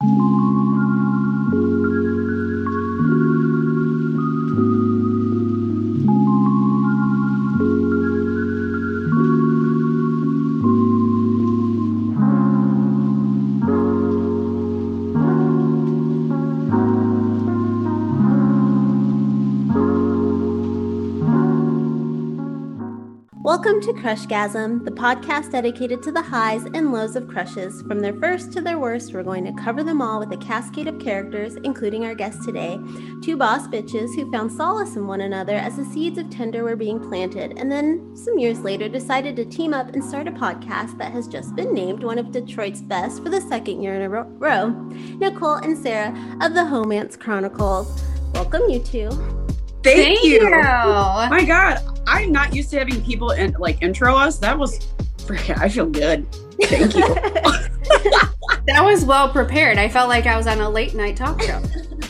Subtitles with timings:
[0.00, 0.27] thank you
[23.58, 27.82] Welcome to Crushgasm, the podcast dedicated to the highs and lows of crushes.
[27.82, 30.86] From their first to their worst, we're going to cover them all with a cascade
[30.86, 32.78] of characters, including our guest today,
[33.20, 36.76] two boss bitches who found solace in one another as the seeds of Tinder were
[36.76, 40.96] being planted, and then some years later decided to team up and start a podcast
[40.98, 44.08] that has just been named one of Detroit's best for the second year in a
[44.08, 44.68] row.
[45.18, 48.04] Nicole and Sarah of the Homance Chronicles.
[48.34, 49.10] Welcome, you two.
[49.82, 50.44] Thank, Thank you.
[50.44, 50.50] you.
[50.50, 51.87] My God,
[52.18, 54.38] I'm not used to having people in, like intro us.
[54.38, 54.78] That was,
[55.18, 56.26] freaking, I feel good.
[56.60, 57.14] Thank you.
[58.68, 59.78] That was well prepared.
[59.78, 61.62] I felt like I was on a late night talk show.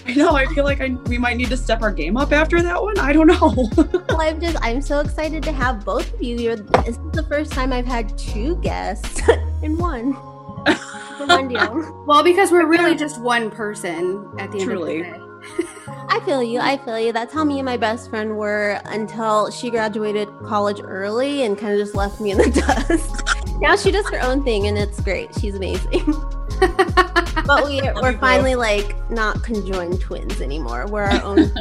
[0.06, 0.34] I know.
[0.34, 2.98] I feel like I, we might need to step our game up after that one.
[2.98, 3.68] I don't know.
[4.08, 6.36] well, I'm just I'm so excited to have both of you.
[6.36, 9.20] You're, this is the first time I've had two guests
[9.62, 10.14] in one.
[10.14, 12.04] One deal.
[12.08, 15.27] Well, because we're really just one person at the end of the day.
[16.10, 16.58] I feel you.
[16.58, 17.12] I feel you.
[17.12, 21.74] That's how me and my best friend were until she graduated college early and kind
[21.74, 22.50] of just left me in the
[22.88, 23.60] dust.
[23.60, 25.34] now she does her own thing and it's great.
[25.38, 26.14] She's amazing.
[27.46, 30.86] but we, we're finally like not conjoined twins anymore.
[30.88, 31.52] We're our own.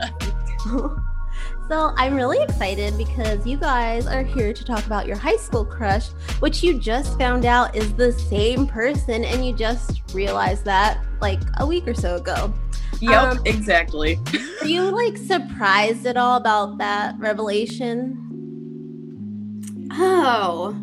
[1.69, 5.65] so I'm really excited because you guys are here to talk about your high school
[5.65, 6.08] crush,
[6.39, 11.41] which you just found out is the same person, and you just realized that like
[11.59, 12.53] a week or so ago.
[13.02, 14.19] Yep, Um, exactly.
[14.61, 18.23] Were you like surprised at all about that revelation?
[19.91, 20.75] Oh.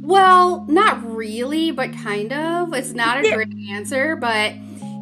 [0.00, 2.72] Well, not really, but kind of.
[2.74, 3.34] It's not a Yeah.
[3.36, 4.52] great answer, but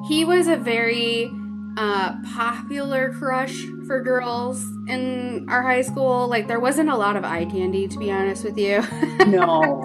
[0.09, 1.31] he was a very
[1.79, 6.27] uh, popular crush for girls in our high school.
[6.27, 8.83] Like, there wasn't a lot of eye candy, to be honest with you.
[9.29, 9.85] No,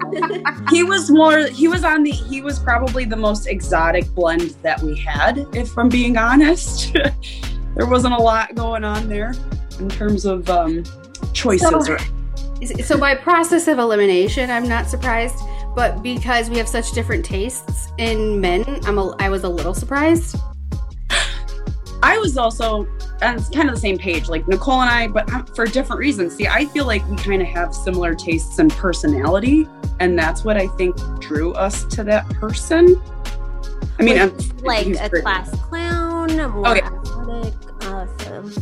[0.70, 1.46] he was more.
[1.48, 2.10] He was on the.
[2.12, 5.46] He was probably the most exotic blend that we had.
[5.52, 6.92] If I'm being honest,
[7.74, 9.34] there wasn't a lot going on there
[9.80, 10.82] in terms of um,
[11.34, 11.68] choices.
[11.68, 11.96] So-
[12.82, 15.34] so by process of elimination i'm not surprised
[15.74, 19.74] but because we have such different tastes in men i'm a, i was a little
[19.74, 20.36] surprised
[22.04, 22.86] I was also
[23.22, 26.36] on kind of the same page, like Nicole and I, but um, for different reasons.
[26.36, 29.66] See, I feel like we kind of have similar tastes and personality,
[30.00, 33.00] and that's what I think drew us to that person.
[33.98, 35.22] I mean, I'm, Like a great.
[35.22, 36.82] class clown, more Okay.
[36.82, 37.54] athletic.
[37.84, 38.52] Awesome.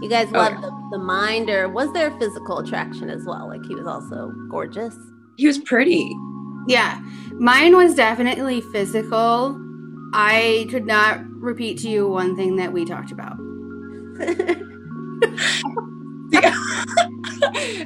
[0.00, 0.36] You guys Okay.
[0.38, 3.48] love the, the mind, or was there physical attraction as well?
[3.48, 4.94] Like he was also gorgeous.
[5.36, 6.08] He was pretty.
[6.68, 7.00] yeah
[7.38, 9.58] mine was definitely physical
[10.14, 13.36] i could not repeat to you one thing that we talked about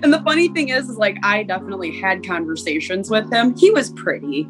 [0.02, 3.56] and the funny thing is, is like I definitely had conversations with him.
[3.56, 4.48] He was pretty.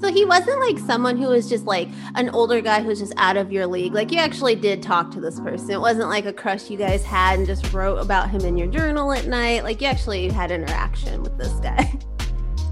[0.00, 3.36] So he wasn't like someone who was just like an older guy who's just out
[3.36, 3.92] of your league.
[3.94, 5.70] Like you actually did talk to this person.
[5.70, 8.68] It wasn't like a crush you guys had and just wrote about him in your
[8.68, 9.62] journal at night.
[9.64, 11.92] Like you actually had interaction with this guy.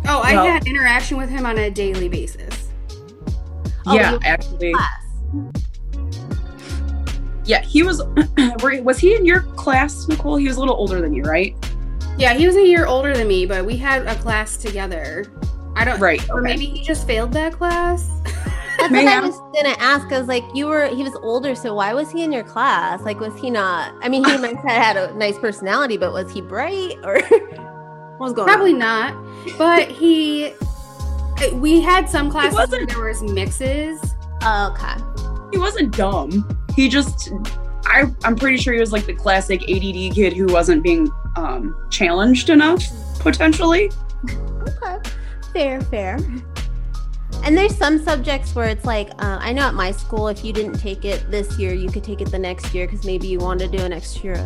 [0.06, 2.68] oh i Well- had interaction with him on a daily basis
[3.86, 4.72] Oh, yeah, you- actually.
[4.72, 5.04] Class.
[7.48, 8.02] Yeah, he was.
[8.82, 10.36] was he in your class, Nicole?
[10.36, 11.54] He was a little older than you, right?
[12.18, 15.24] yeah he was a year older than me but we had a class together
[15.76, 16.20] i don't Right.
[16.30, 16.56] or okay.
[16.56, 18.08] maybe he just failed that class
[18.76, 20.12] That's May what I I- was gonna ask.
[20.12, 23.00] I was like, you were he was older, so why was he in your class?
[23.02, 23.94] Like, was he not?
[24.02, 28.18] I mean, he might have had a nice personality, but was he bright or what
[28.20, 28.78] was going Probably on?
[28.80, 29.56] not.
[29.56, 30.52] But he,
[31.40, 34.00] uh, we had some classes where there was mixes.
[34.42, 35.00] Oh, okay.
[35.52, 36.48] he wasn't dumb.
[36.78, 37.32] He just,
[37.86, 41.74] I, I'm pretty sure he was like the classic ADD kid who wasn't being um,
[41.90, 42.84] challenged enough,
[43.18, 43.90] potentially.
[44.30, 45.10] Okay.
[45.52, 46.20] Fair, fair.
[47.42, 50.52] And there's some subjects where it's like, uh, I know at my school, if you
[50.52, 53.40] didn't take it this year, you could take it the next year because maybe you
[53.40, 54.38] want to do an extra,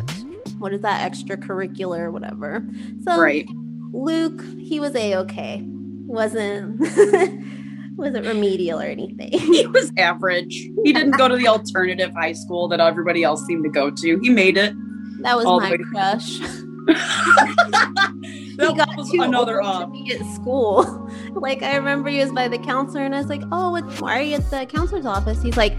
[0.57, 2.67] what is that, extracurricular or whatever.
[3.05, 3.47] So Right.
[3.93, 5.63] Luke, he was a okay.
[6.07, 6.81] Wasn't
[7.97, 9.31] wasn't remedial or anything.
[9.53, 10.55] He was average.
[10.85, 14.19] He didn't go to the alternative high school that everybody else seemed to go to.
[14.21, 14.75] He made it.
[15.21, 16.39] That was my crush.
[16.87, 21.11] that he got was too another old to be at school.
[21.35, 24.19] like I remember he was by the counselor, and I was like, "Oh, what, why
[24.19, 25.75] are you at the counselor's office?" He's like,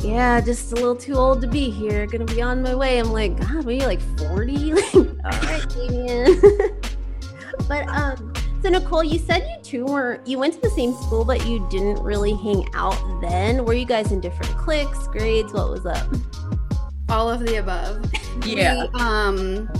[0.00, 2.06] "Yeah, just a little too old to be here.
[2.06, 5.68] Gonna be on my way." I'm like, "God, were you like 40?" Like, all right,
[5.70, 6.40] Damien.
[7.68, 8.33] but um,
[8.64, 11.68] So Nicole, you said you two were you went to the same school, but you
[11.70, 13.62] didn't really hang out then.
[13.66, 15.52] Were you guys in different cliques, grades?
[15.52, 16.08] What was up?
[17.10, 18.10] All of the above.
[18.44, 18.86] Yeah.
[18.92, 19.70] We, um,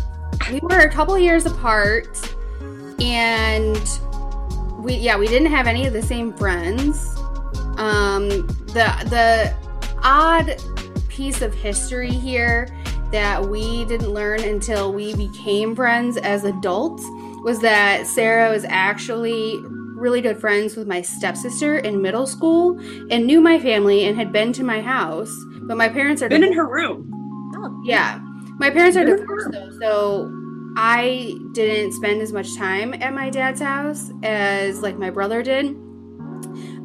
[0.53, 2.07] we were a couple years apart,
[3.01, 3.83] and
[4.79, 7.17] we yeah we didn't have any of the same friends.
[7.79, 8.29] Um,
[8.69, 9.55] the the
[10.03, 10.63] odd
[11.09, 12.69] piece of history here
[13.11, 17.05] that we didn't learn until we became friends as adults
[17.45, 19.59] was that Sarah was actually
[19.95, 22.81] really good friends with my stepsister in middle school
[23.11, 25.33] and knew my family and had been to my house.
[25.63, 27.11] But my parents are Been in her room.
[27.57, 28.19] Oh, yeah.
[28.59, 30.31] My parents are divorced though, so
[30.77, 35.67] I didn't spend as much time at my dad's house as like my brother did.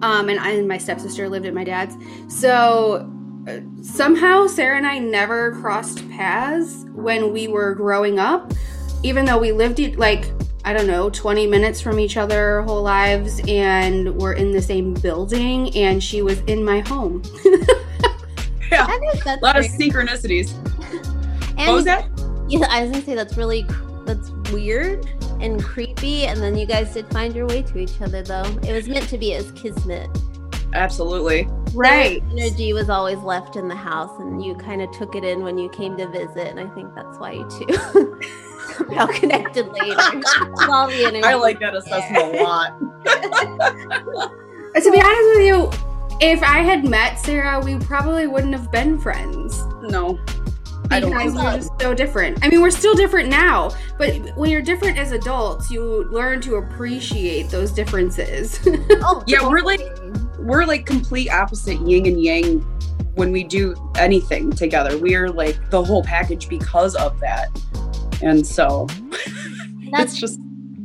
[0.02, 1.96] Um, and I and my stepsister lived at my dad's.
[2.28, 3.10] So
[3.48, 8.52] uh, somehow Sarah and I never crossed paths when we were growing up,
[9.04, 10.26] even though we lived e- like
[10.66, 14.94] I don't know, 20 minutes from each other whole lives and we're in the same
[14.94, 17.24] building and she was in my home.
[18.72, 18.86] Yeah.
[18.88, 20.54] I that's A lot of synchronicities.
[21.58, 22.08] And What was that?
[22.48, 23.66] Yeah, I was gonna say that's really
[24.06, 25.06] that's weird
[25.40, 26.26] and creepy.
[26.26, 28.46] And then you guys did find your way to each other, though.
[28.64, 30.10] It was meant to be as kismet.
[30.74, 31.48] Absolutely.
[31.74, 32.22] Right.
[32.30, 35.44] Their energy was always left in the house, and you kind of took it in
[35.44, 36.48] when you came to visit.
[36.48, 38.20] And I think that's why you two
[38.88, 39.96] somehow connected later.
[39.96, 40.24] With
[40.98, 42.80] the energy I like that assessment a lot.
[44.76, 45.70] To be honest with you,
[46.22, 50.20] if I had met Sarah, we probably wouldn't have been friends No.
[50.92, 51.58] I don't because we're so.
[51.58, 52.44] just so different.
[52.44, 56.56] I mean, we're still different now, but when you're different as adults, you learn to
[56.56, 58.60] appreciate those differences.
[59.02, 59.82] Oh, Yeah, we're like-
[60.40, 62.62] We're like complete opposite yin and yang
[63.16, 64.98] when we do anything together.
[64.98, 67.50] We're like the whole package because of that.
[68.22, 68.88] And so
[69.92, 70.40] That's it's just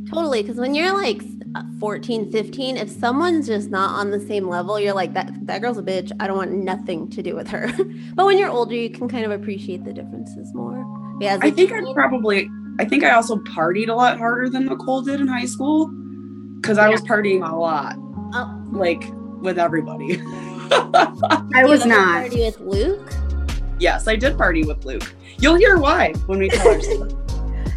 [0.09, 1.21] Totally, because when you're like
[1.55, 5.61] uh, 14, 15, if someone's just not on the same level, you're like, that, that
[5.61, 6.11] girl's a bitch.
[6.19, 7.71] I don't want nothing to do with her.
[8.15, 10.85] but when you're older, you can kind of appreciate the differences more.
[11.19, 12.49] Yeah, I a I think I probably
[12.79, 15.91] I think I also partied a lot harder than Nicole did in high school.
[16.61, 17.95] Cause I was partying a lot.
[18.33, 19.03] Oh, Like
[19.41, 20.19] with everybody.
[20.71, 22.21] I was ever not.
[22.21, 23.13] Party with Luke.
[23.79, 25.13] yes, I did party with Luke.
[25.39, 27.11] You'll hear why when we tell our story.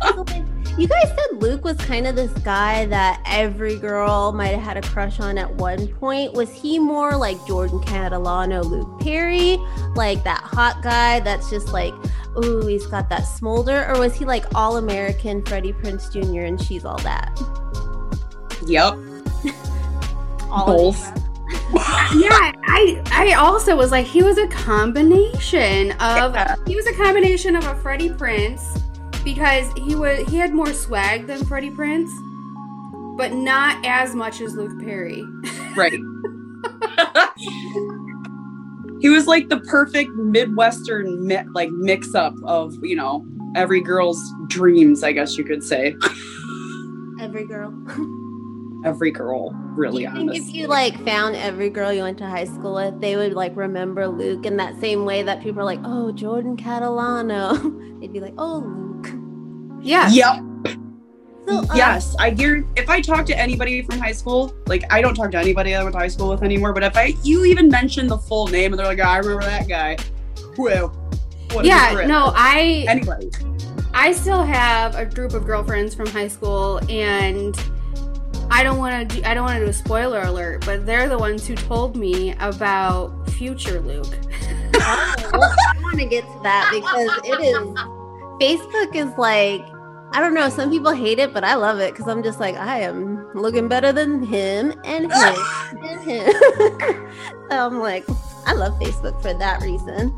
[0.03, 0.45] So, like,
[0.79, 4.77] you guys said Luke was kind of this guy that every girl might have had
[4.77, 6.33] a crush on at one point.
[6.35, 9.57] Was he more like Jordan Catalano, Luke Perry,
[9.97, 11.93] like that hot guy that's just like,
[12.45, 16.43] ooh, he's got that smolder, or was he like all American Freddie Prinze Jr.
[16.43, 17.37] and she's all that?
[18.67, 18.95] Yep.
[20.51, 21.05] All Both.
[22.15, 26.57] yeah, I I also was like he was a combination of Yeah.
[26.67, 28.83] he was a combination of a Freddie Prinze
[29.35, 32.09] because he was he had more swag than Freddie Prinze,
[33.19, 35.23] but not as much as Luke Perry.
[35.77, 35.93] Right.
[39.01, 44.21] he was like the perfect Midwestern mi- like mix up of, you know, every girl's
[44.49, 45.95] dreams, I guess you could say.
[47.21, 47.73] every girl.
[48.85, 50.49] Every girl, Do really you think honest.
[50.49, 53.57] if you like found every girl you went to high school with, they would like
[53.57, 58.01] remember Luke in that same way that people are like, oh, Jordan Catalano.
[58.01, 59.79] They'd be like, oh, Luke.
[59.83, 60.09] Yeah.
[60.09, 60.45] Yep.
[61.49, 62.65] So, uh, Yes, I hear.
[62.77, 65.83] If I talk to anybody from high school, like I don't talk to anybody I
[65.83, 66.73] went to high school with anymore.
[66.73, 69.67] But if I, you even mention the full name, and they're like, "I remember that
[69.67, 69.97] guy."
[70.57, 70.89] Whoa.
[71.53, 73.31] What Yeah, no, I Anybody.
[73.95, 77.59] I still have a group of girlfriends from high school and
[78.51, 81.19] I don't want to I don't want to do a spoiler alert, but they're the
[81.19, 84.19] ones who told me about future Luke.
[84.75, 87.57] Oh, well, I want to get to that because it is
[88.41, 89.65] Facebook is like
[90.11, 90.49] I don't know.
[90.49, 93.69] Some people hate it, but I love it because I'm just like I am looking
[93.69, 95.37] better than him and him
[95.83, 96.33] and him.
[97.51, 98.07] so I'm like
[98.47, 100.17] I love Facebook for that reason.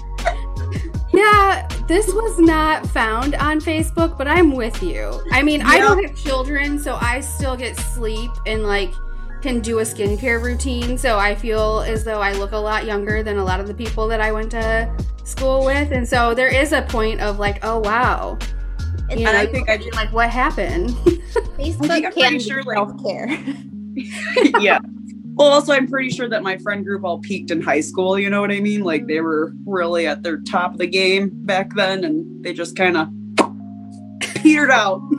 [1.13, 5.21] Yeah, this was not found on Facebook, but I'm with you.
[5.33, 8.93] I mean, I don't have children, so I still get sleep and like
[9.43, 10.97] can do a skincare routine.
[10.99, 13.75] So I feel as though I look a lot younger than a lot of the
[13.75, 14.89] people that I went to
[15.25, 15.91] school with.
[15.93, 18.39] And so there is a point of like, oh wow.
[19.09, 20.91] You And know, I think I you're like, what happened?
[21.59, 23.29] Facebook I'm can pretty be sure, like- self care.
[24.61, 24.79] yeah.
[25.35, 28.19] Well, also, I'm pretty sure that my friend group all peaked in high school.
[28.19, 28.83] You know what I mean?
[28.85, 32.77] Like they were really at their top of the game back then, and they just
[32.77, 33.09] kind of
[34.21, 35.01] petered out.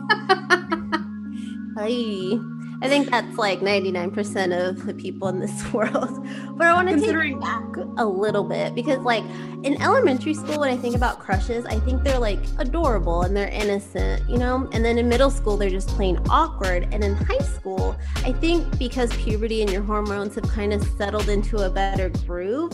[1.77, 2.37] Hey.
[2.83, 6.27] I think that's like 99% of the people in this world.
[6.55, 7.63] But I want to take it back
[7.97, 9.23] a little bit because, like,
[9.63, 13.49] in elementary school, when I think about crushes, I think they're like adorable and they're
[13.49, 14.67] innocent, you know?
[14.71, 16.87] And then in middle school, they're just plain awkward.
[16.91, 21.29] And in high school, I think because puberty and your hormones have kind of settled
[21.29, 22.73] into a better groove,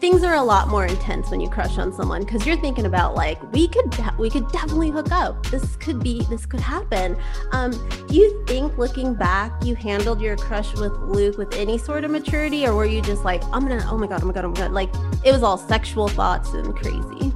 [0.00, 3.14] things are a lot more intense when you crush on someone because you're thinking about
[3.14, 5.44] like we could we could definitely hook up.
[5.46, 7.16] This could be this could happen.
[7.52, 7.70] Um,
[8.06, 12.10] do you think looking back you handled your crush with luke with any sort of
[12.10, 14.48] maturity or were you just like i'm gonna oh my god oh my god oh
[14.48, 14.90] my god like
[15.24, 17.32] it was all sexual thoughts and crazy?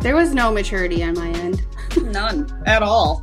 [0.00, 1.64] There was no maturity on my end.
[2.02, 2.62] None.
[2.66, 3.22] At all.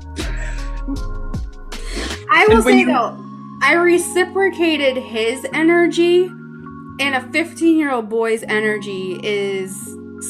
[2.34, 3.18] I will say you- though
[3.64, 6.32] i reciprocated his energy
[7.02, 9.76] and a 15 year old boy's energy is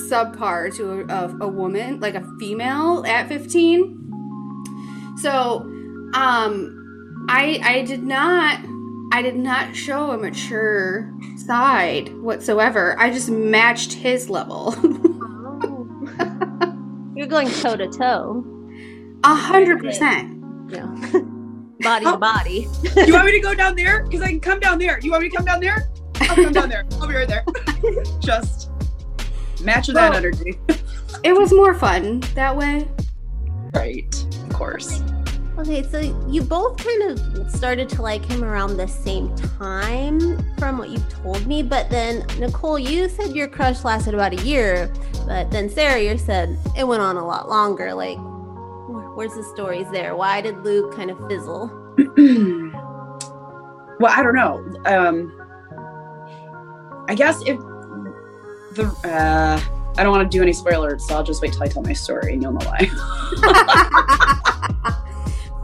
[0.09, 5.57] subpar to a, a, woman like a female at 15 so
[6.13, 8.59] um i i did not
[9.11, 11.11] i did not show a mature
[11.41, 12.97] side whatsoever.
[12.99, 14.73] I just matched his level.
[17.15, 18.45] You're going toe to toe.
[19.23, 20.41] A hundred percent.
[20.69, 20.85] Yeah.
[21.81, 22.67] Body to body.
[22.93, 24.03] Do you want me to go down there?
[24.03, 24.99] Because i can come down there.
[25.01, 25.90] You want me to come down there
[26.31, 26.85] I'll come down there.
[26.93, 27.43] I'll be right there.
[28.19, 28.69] Just
[29.61, 30.57] match well, that energy.
[31.23, 32.87] it was more fun that way.
[33.73, 35.03] Right, of course.
[35.57, 40.77] Okay, so you both kind of started to like him around the same time from
[40.77, 44.91] what you've told me, but then Nicole, you said your crush lasted about a year,
[45.27, 47.93] but then Sarah, you said it went on a lot longer.
[47.93, 48.17] Like,
[49.15, 50.15] where's the stories there?
[50.15, 51.67] Why did Luke kind of fizzle?
[53.99, 54.81] well, I don't know.
[54.85, 55.40] Um,
[57.11, 57.59] I guess if
[58.73, 59.61] the uh,
[59.97, 61.91] I don't want to do any spoilers, so I'll just wait till I tell my
[61.91, 62.87] story and you'll know why.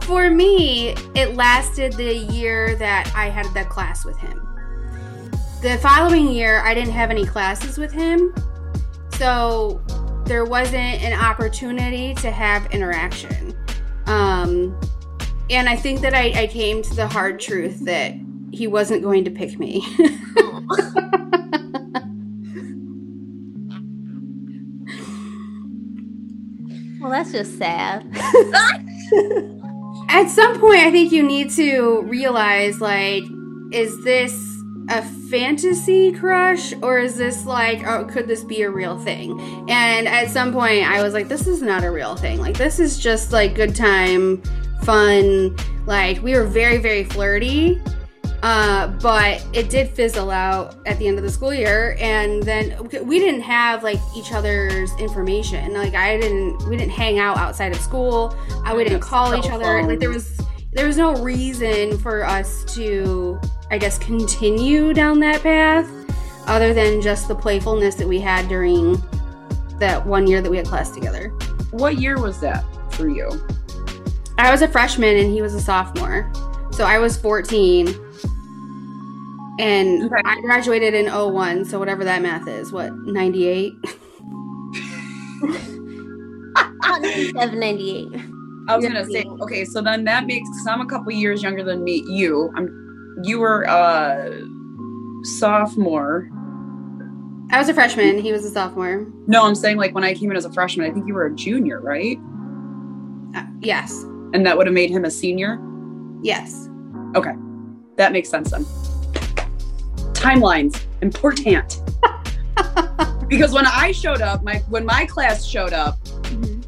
[0.02, 4.46] For me, it lasted the year that I had that class with him.
[5.62, 8.34] The following year, I didn't have any classes with him,
[9.14, 9.80] so
[10.26, 13.56] there wasn't an opportunity to have interaction.
[14.04, 14.78] Um,
[15.48, 18.12] and I think that I, I came to the hard truth that
[18.52, 19.84] he wasn't going to pick me.
[27.00, 28.06] well, that's just sad.
[30.10, 33.22] At some point, I think you need to realize like,
[33.72, 34.32] is this
[34.88, 39.38] a fantasy crush or is this like, oh, could this be a real thing?
[39.68, 42.40] And at some point, I was like, this is not a real thing.
[42.40, 44.42] Like, this is just like good time,
[44.82, 45.54] fun.
[45.84, 47.78] Like, we were very, very flirty
[48.42, 52.76] uh, but it did fizzle out at the end of the school year, and then
[53.04, 55.74] we didn't have like each other's information.
[55.74, 58.36] Like I didn't, we didn't hang out outside of school.
[58.64, 59.82] I we didn't call each other.
[59.82, 60.40] Like there was,
[60.72, 63.40] there was no reason for us to,
[63.70, 65.90] I guess, continue down that path,
[66.46, 69.02] other than just the playfulness that we had during
[69.78, 71.30] that one year that we had class together.
[71.70, 73.30] What year was that for you?
[74.38, 76.30] I was a freshman and he was a sophomore.
[76.78, 77.88] So I was 14
[79.58, 80.22] and okay.
[80.24, 83.72] I graduated in 01, so whatever that math is, what, 98?
[87.34, 88.08] 98.
[88.68, 91.64] I was gonna say, okay, so then that makes because I'm a couple years younger
[91.64, 92.04] than me.
[92.06, 94.40] You, I'm, you were a
[95.24, 96.30] sophomore.
[97.50, 98.20] I was a freshman.
[98.20, 99.04] He was a sophomore.
[99.26, 101.26] No, I'm saying like when I came in as a freshman, I think you were
[101.26, 102.20] a junior, right?
[103.34, 104.04] Uh, yes.
[104.32, 105.58] And that would have made him a senior.
[106.22, 106.67] Yes.
[107.14, 107.32] Okay,
[107.96, 108.64] that makes sense then.
[110.12, 111.80] Timelines important
[113.28, 116.60] because when i showed up my when my class showed up mm-hmm.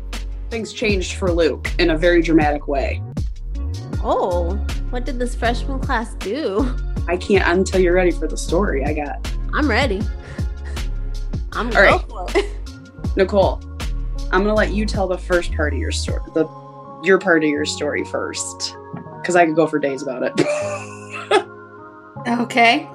[0.50, 3.02] things changed for luke in a very dramatic way.
[4.02, 4.54] Oh
[4.90, 6.76] what did this freshman class do?
[7.08, 9.32] I can't until you're ready for the story i got.
[9.52, 10.00] I'm ready.
[11.52, 12.46] I'm all right.
[13.16, 13.60] nicole
[14.32, 16.46] i'm gonna let you tell the first part of your story the
[17.02, 18.76] your part of your story first
[19.20, 20.32] because i could go for days about it
[22.28, 22.88] okay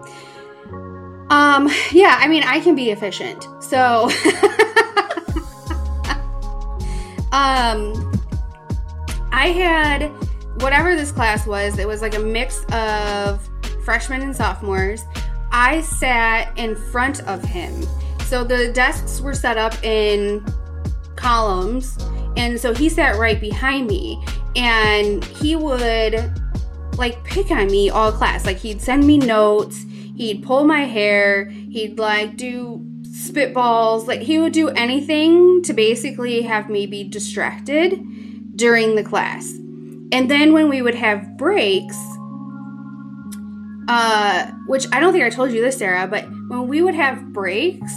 [1.30, 3.48] um, yeah, I mean, I can be efficient.
[3.60, 4.04] So,
[7.32, 8.12] um,
[9.32, 10.12] I had
[10.62, 13.48] whatever this class was, it was like a mix of
[13.84, 15.04] freshmen and sophomores.
[15.52, 17.84] I sat in front of him.
[18.26, 20.46] So the desks were set up in
[21.16, 21.98] columns,
[22.38, 24.24] and so he sat right behind me,
[24.56, 26.32] and he would
[26.98, 28.46] like pick on me all class.
[28.46, 29.86] Like he'd send me notes
[30.16, 31.46] He'd pull my hair.
[31.46, 34.08] He'd like do spitballs.
[34.08, 38.02] Like he would do anything to basically have me be distracted
[38.56, 39.52] during the class.
[40.12, 41.98] And then when we would have breaks,
[43.90, 47.34] uh, which I don't think I told you this, Sarah, but when we would have
[47.34, 47.94] breaks,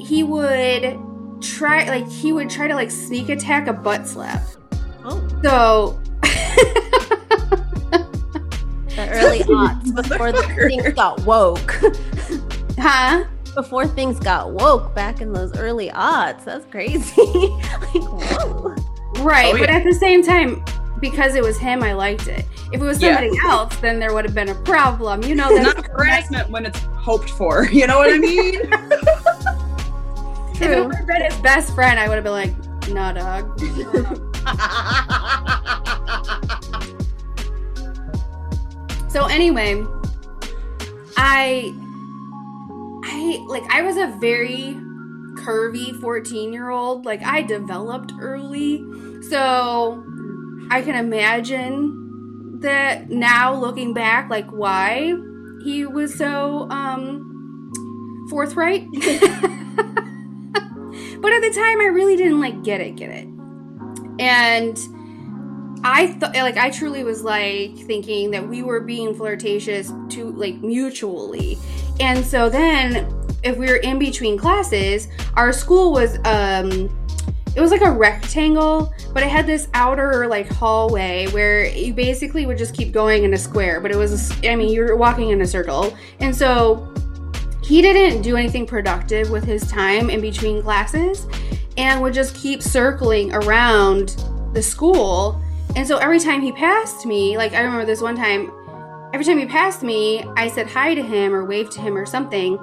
[0.00, 0.98] he would
[1.40, 4.42] try like he would try to like sneak attack a butt slap.
[5.08, 5.28] Oh.
[5.42, 6.00] So
[8.96, 11.80] the early aughts before the things got woke.
[12.78, 13.24] huh?
[13.54, 16.44] before things got woke back in those early aughts.
[16.44, 17.12] That's crazy.
[17.22, 18.74] like, whoa.
[19.24, 20.62] Right, Oh, but at the same time,
[21.00, 22.44] because it was him, I liked it.
[22.72, 23.16] If it was Yeah.
[23.16, 25.24] somebody else, then there would have been a problem.
[25.24, 27.66] You know, that's not harassment when it's hoped for.
[27.66, 28.60] You know what I mean?
[28.60, 28.70] True.
[30.54, 32.54] if it would have been his best friend, I would have been like,
[32.90, 33.58] nah, dog.
[39.08, 39.82] So anyway,
[41.16, 41.74] I
[43.04, 44.76] I like I was a very
[45.34, 47.06] curvy 14 year old.
[47.06, 48.84] Like I developed early.
[49.22, 50.04] So
[50.70, 55.14] I can imagine that now looking back, like why
[55.64, 58.86] he was so um forthright.
[58.92, 59.02] but
[61.32, 63.37] at the time I really didn't like get it, get it.
[64.18, 64.78] And
[65.84, 70.56] I thought, like, I truly was like thinking that we were being flirtatious to like
[70.56, 71.58] mutually.
[72.00, 76.90] And so then, if we were in between classes, our school was, um,
[77.54, 82.46] it was like a rectangle, but it had this outer like hallway where you basically
[82.46, 85.30] would just keep going in a square, but it was, a I mean, you're walking
[85.30, 85.96] in a circle.
[86.20, 86.92] And so
[87.68, 91.26] he didn't do anything productive with his time in between classes
[91.76, 95.38] and would just keep circling around the school.
[95.76, 98.50] And so every time he passed me, like I remember this one time,
[99.12, 102.06] every time he passed me, I said hi to him or waved to him or
[102.06, 102.58] something.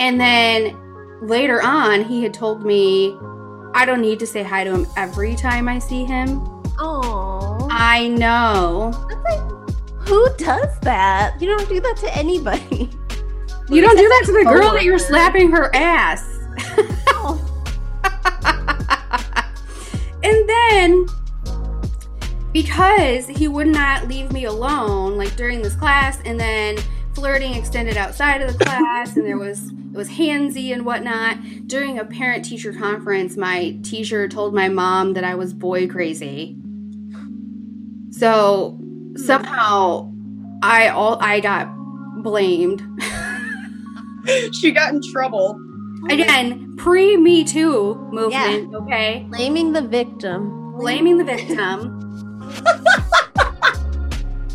[0.00, 0.76] And then
[1.22, 3.16] later on, he had told me,
[3.74, 6.40] I don't need to say hi to him every time I see him.
[6.80, 8.90] Oh, I know.
[9.08, 9.68] that's like,
[10.08, 11.40] who does that?
[11.40, 12.90] You don't do that to anybody.
[13.70, 16.24] You don't do that to the oh girl that you're slapping her ass.
[17.08, 17.44] Oh,
[20.22, 21.06] And then
[22.52, 26.76] because he would not leave me alone like during this class and then
[27.14, 31.98] flirting extended outside of the class and there was it was handsy and whatnot during
[31.98, 36.56] a parent teacher conference my teacher told my mom that i was boy crazy.
[38.10, 38.78] So
[39.16, 40.10] somehow
[40.62, 41.68] i all i got
[42.22, 42.82] blamed
[44.52, 45.60] she got in trouble.
[46.10, 50.72] again pre me too movement okay blaming the victim.
[50.76, 51.98] blaming the victim.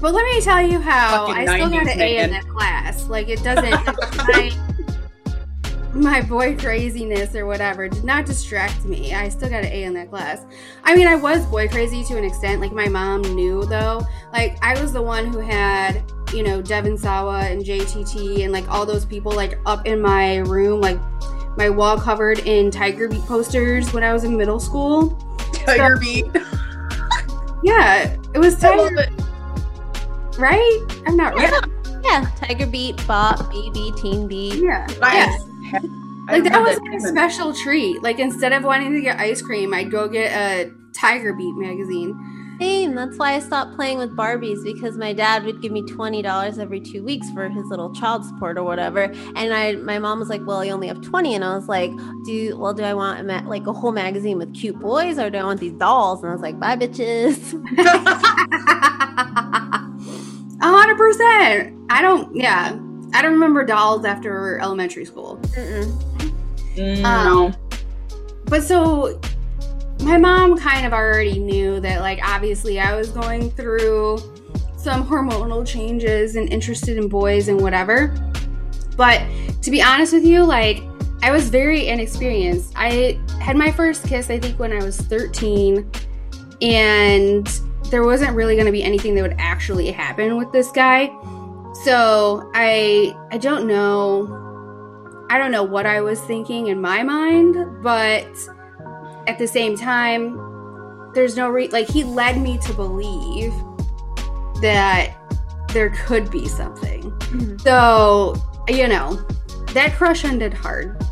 [0.01, 3.07] but let me tell you how Fucking I still got an A in that class.
[3.07, 3.71] Like it doesn't
[4.17, 4.51] my,
[5.93, 9.13] my boy craziness or whatever did not distract me.
[9.13, 10.45] I still got an A in that class.
[10.83, 12.61] I mean, I was boy crazy to an extent.
[12.61, 14.01] Like my mom knew though.
[14.31, 16.03] Like I was the one who had
[16.33, 20.37] you know Devon Sawa and JTT and like all those people like up in my
[20.37, 20.99] room like
[21.57, 25.11] my wall covered in Tiger Beat posters when I was in middle school.
[25.65, 26.25] Tiger beat.
[27.63, 30.37] Yeah, it was I love Tiger, it.
[30.37, 31.01] right?
[31.07, 31.53] I'm not right.
[32.03, 34.55] Yeah, Tiger Beat, Bop, BB, Teen Beat.
[34.55, 35.15] Yeah, I
[35.71, 35.79] yeah.
[36.27, 36.99] Like that was my even.
[36.99, 38.03] special treat.
[38.03, 42.17] Like instead of wanting to get ice cream, I'd go get a Tiger Beat magazine.
[42.59, 42.95] Same.
[42.95, 46.59] That's why I stopped playing with Barbies because my dad would give me twenty dollars
[46.59, 49.03] every two weeks for his little child support or whatever.
[49.35, 51.35] And I, my mom was like, "Well, you only have 20.
[51.35, 51.91] and I was like,
[52.25, 52.73] "Do well?
[52.73, 55.43] Do I want a ma- like a whole magazine with cute boys, or do I
[55.43, 57.53] want these dolls?" And I was like, "Bye, bitches."
[60.61, 61.75] A hundred percent.
[61.89, 62.33] I don't.
[62.35, 62.77] Yeah,
[63.13, 65.37] I don't remember dolls after elementary school.
[65.55, 65.99] Mm-mm.
[66.75, 67.51] Mm, Um, no.
[68.45, 69.19] But so
[70.03, 74.19] my mom kind of already knew that, like, obviously I was going through
[74.77, 78.13] some hormonal changes and interested in boys and whatever.
[78.97, 79.21] But
[79.61, 80.83] to be honest with you, like,
[81.21, 82.73] I was very inexperienced.
[82.75, 85.89] I had my first kiss, I think, when I was 13,
[86.61, 87.47] and
[87.89, 91.07] there wasn't really going to be anything that would actually happen with this guy.
[91.83, 94.39] So I I don't know
[95.29, 98.27] I don't know what I was thinking in my mind, but
[99.27, 100.39] at the same time,
[101.13, 103.53] there's no re- like he led me to believe
[104.61, 105.15] that
[105.69, 107.11] there could be something.
[107.11, 107.61] Mhm.
[107.61, 108.35] So,
[108.67, 109.25] you know,
[109.73, 110.97] that crush ended hard.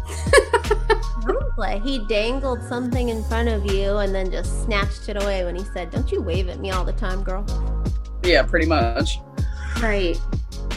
[1.57, 5.55] Like he dangled something in front of you and then just snatched it away when
[5.55, 7.45] he said, "Don't you wave at me all the time, girl."
[8.23, 9.19] Yeah, pretty much.
[9.79, 10.19] Right.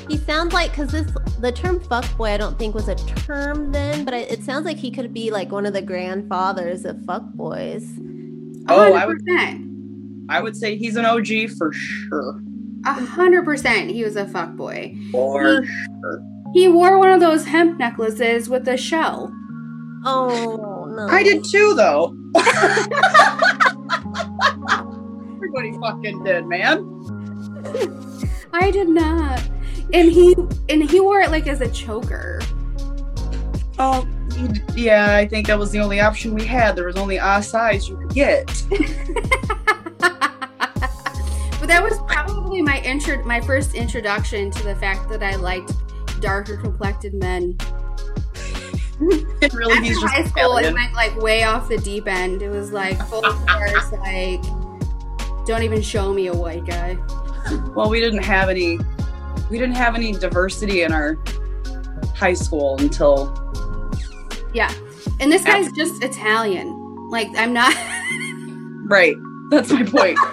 [0.08, 1.06] He sounds like because this
[1.40, 4.76] the term fuckboy I don't think was a term then, but I, it sounds like
[4.76, 7.86] he could be like one of the grandfathers of fuckboys.
[8.68, 10.26] Oh, I would- 100%.
[10.28, 12.40] I would say he's an OG for sure.
[12.86, 14.94] A hundred percent, he was a fuck boy.
[15.10, 16.22] For He- sure.
[16.54, 19.32] He wore one of those hemp necklaces with a shell.
[20.04, 21.06] Oh no.
[21.08, 22.14] I did too, though.
[25.36, 26.90] Everybody fucking did, man.
[28.52, 29.42] I did not.
[29.92, 30.34] And he
[30.68, 32.40] and he wore it like as a choker.
[33.78, 34.06] Oh,
[34.74, 35.16] yeah.
[35.16, 36.76] I think that was the only option we had.
[36.76, 38.46] There was only our size you could get.
[39.98, 45.72] but that was probably my intro my first introduction to the fact that I liked
[46.20, 47.56] darker complected men.
[49.00, 52.42] And really, After he's just high school, it went like way off the deep end.
[52.42, 54.42] It was like full force, like
[55.46, 56.96] don't even show me a white guy.
[57.74, 58.78] Well, we didn't have any.
[59.54, 61.16] We didn't have any diversity in our
[62.16, 63.32] high school until
[64.52, 64.74] Yeah,
[65.20, 67.08] and this guy's just Italian.
[67.08, 67.72] Like I'm not.
[68.90, 69.14] right.
[69.50, 70.18] That's my point.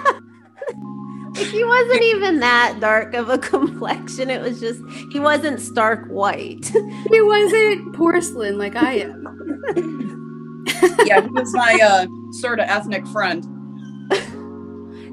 [1.34, 4.28] Like he wasn't even that dark of a complexion.
[4.28, 4.82] It was just
[5.12, 6.66] he wasn't stark white.
[7.10, 10.64] he wasn't porcelain like I am.
[11.06, 13.46] yeah, he was my uh, sort of ethnic friend.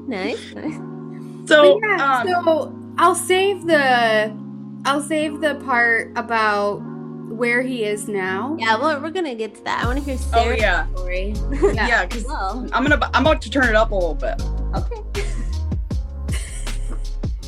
[0.09, 0.53] nice.
[0.55, 1.47] nice.
[1.47, 4.29] So, yeah, um, so I'll save the
[4.85, 6.79] I'll save the part about
[7.29, 8.57] where he is now.
[8.59, 9.81] Yeah, well, we're gonna get to that.
[9.83, 11.33] I want to hear oh yeah, story.
[11.73, 12.69] yeah, because well, oh.
[12.73, 14.41] I'm gonna I'm about to turn it up a little bit.
[14.75, 15.01] okay.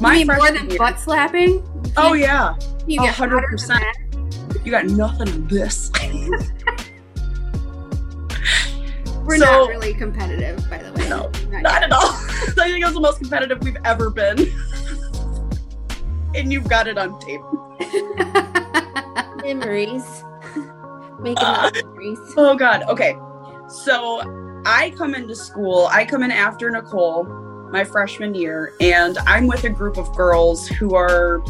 [0.02, 1.62] You mean more than year- butt slapping?
[1.96, 2.56] Oh yeah,
[2.88, 3.84] You a get hundred percent.
[4.66, 5.92] you got nothing on this.
[9.24, 11.08] We're So- not really competitive, by the way.
[11.08, 12.00] No, Not Not at all.
[12.08, 14.38] I think it was the most competitive we've ever been.
[16.36, 17.41] And you've got it on tape.
[19.44, 20.24] Memories.
[21.20, 22.20] Making up memories.
[22.38, 22.84] Oh god.
[22.84, 23.15] Okay.
[23.67, 24.22] So
[24.65, 27.24] I come into school, I come in after Nicole,
[27.72, 31.41] my freshman year, and I'm with a group of girls who are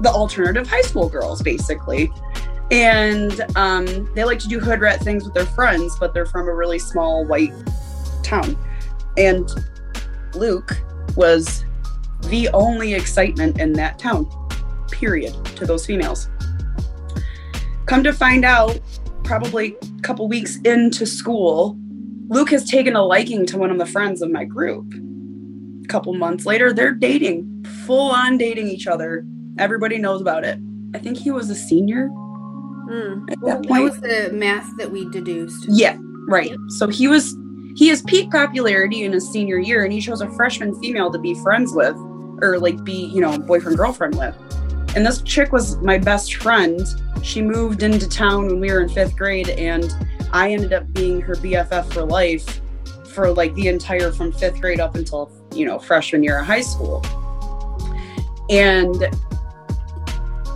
[0.00, 2.10] the alternative high school girls, basically.
[2.70, 6.48] And um, they like to do hood rat things with their friends, but they're from
[6.48, 7.52] a really small white
[8.22, 8.56] town.
[9.16, 9.48] And
[10.34, 10.80] Luke
[11.16, 11.64] was
[12.28, 14.28] the only excitement in that town,
[14.90, 16.28] period, to those females.
[17.86, 18.78] Come to find out,
[19.24, 21.76] probably a couple weeks into school,
[22.28, 24.92] Luke has taken a liking to one of the friends of my group.
[25.84, 29.24] A couple months later, they're dating, full on dating each other.
[29.58, 30.58] Everybody knows about it.
[30.94, 32.10] I think he was a senior
[32.88, 33.30] Mm.
[33.30, 35.66] at Well, that that was the math that we deduced.
[35.68, 35.96] Yeah,
[36.28, 36.52] right.
[36.68, 37.36] So he was
[37.76, 41.18] he has peak popularity in his senior year, and he chose a freshman female to
[41.18, 41.96] be friends with,
[42.42, 44.36] or like be you know boyfriend girlfriend with.
[44.94, 46.80] And this chick was my best friend.
[47.22, 49.90] She moved into town when we were in fifth grade, and
[50.32, 52.60] I ended up being her BFF for life
[53.08, 56.60] for like the entire from fifth grade up until you know freshman year of high
[56.60, 57.02] school.
[58.50, 59.08] And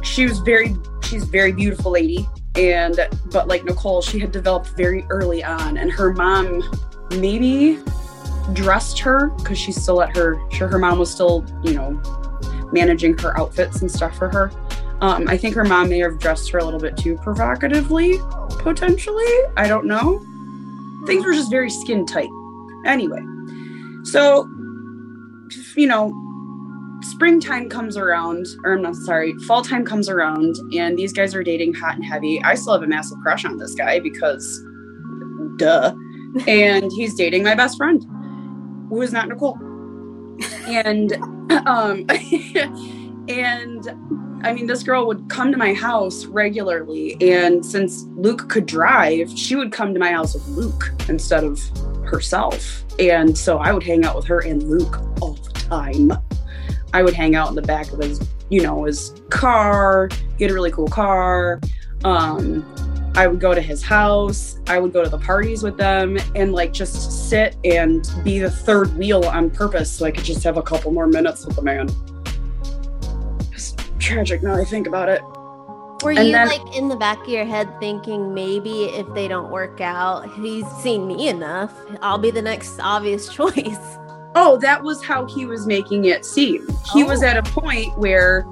[0.02, 4.68] she was very she's a very beautiful lady and but like nicole she had developed
[4.68, 6.62] very early on and her mom
[7.10, 7.78] maybe
[8.52, 12.00] dressed her because she's still at her sure her mom was still you know
[12.72, 14.50] managing her outfits and stuff for her.
[15.00, 18.18] Um, i think her mom may have dressed her a little bit too provocatively
[18.60, 19.32] potentially.
[19.56, 20.18] I don't know.
[21.06, 22.30] Things were just very skin tight.
[22.86, 23.22] Anyway
[24.04, 24.48] so
[25.76, 26.12] you know
[27.02, 31.42] springtime comes around, or I'm not sorry, fall time comes around, and these guys are
[31.42, 32.42] dating hot and heavy.
[32.42, 34.64] I still have a massive crush on this guy because,
[35.56, 35.94] duh.
[36.46, 38.04] And he's dating my best friend,
[38.92, 39.58] is not Nicole.
[40.66, 41.12] And,
[41.66, 42.06] um,
[43.28, 43.88] and
[44.44, 49.30] I mean, this girl would come to my house regularly, and since Luke could drive,
[49.36, 51.60] she would come to my house with Luke instead of
[52.04, 52.84] herself.
[52.98, 56.12] And so I would hang out with her and Luke all the time.
[56.94, 60.08] I would hang out in the back of his, you know, his car.
[60.38, 61.60] He had a really cool car.
[62.04, 62.64] Um,
[63.16, 64.58] I would go to his house.
[64.66, 68.50] I would go to the parties with them and like just sit and be the
[68.50, 71.62] third wheel on purpose so I could just have a couple more minutes with the
[71.62, 71.88] man.
[73.52, 75.22] It's tragic now I think about it.
[76.02, 79.28] Were And you then- like in the back of your head thinking maybe if they
[79.28, 83.78] don't work out, he's seen me enough, I'll be the next obvious choice?
[84.38, 86.66] Oh, that was how he was making it seem.
[86.92, 87.26] He was Oh.
[87.26, 88.44] at a point where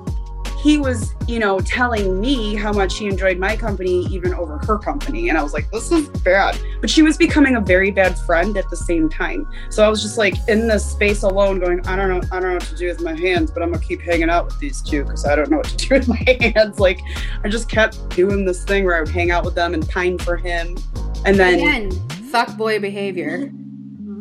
[0.64, 4.78] he was, you know, telling me how much he enjoyed my company even over her
[4.78, 5.28] company.
[5.28, 6.58] And I was like, this is bad.
[6.80, 9.46] But she was becoming a very bad friend at the same time.
[9.68, 12.48] So I was just like in this space alone going, I don't know, I don't
[12.48, 14.80] know what to do with my hands, but I'm gonna keep hanging out with these
[14.80, 16.80] two because I don't know what to do with my hands.
[16.80, 17.02] Like
[17.44, 20.16] I just kept doing this thing where I would hang out with them and pine
[20.16, 20.78] for him.
[21.26, 21.90] And then Again,
[22.30, 23.52] fuck boy behavior.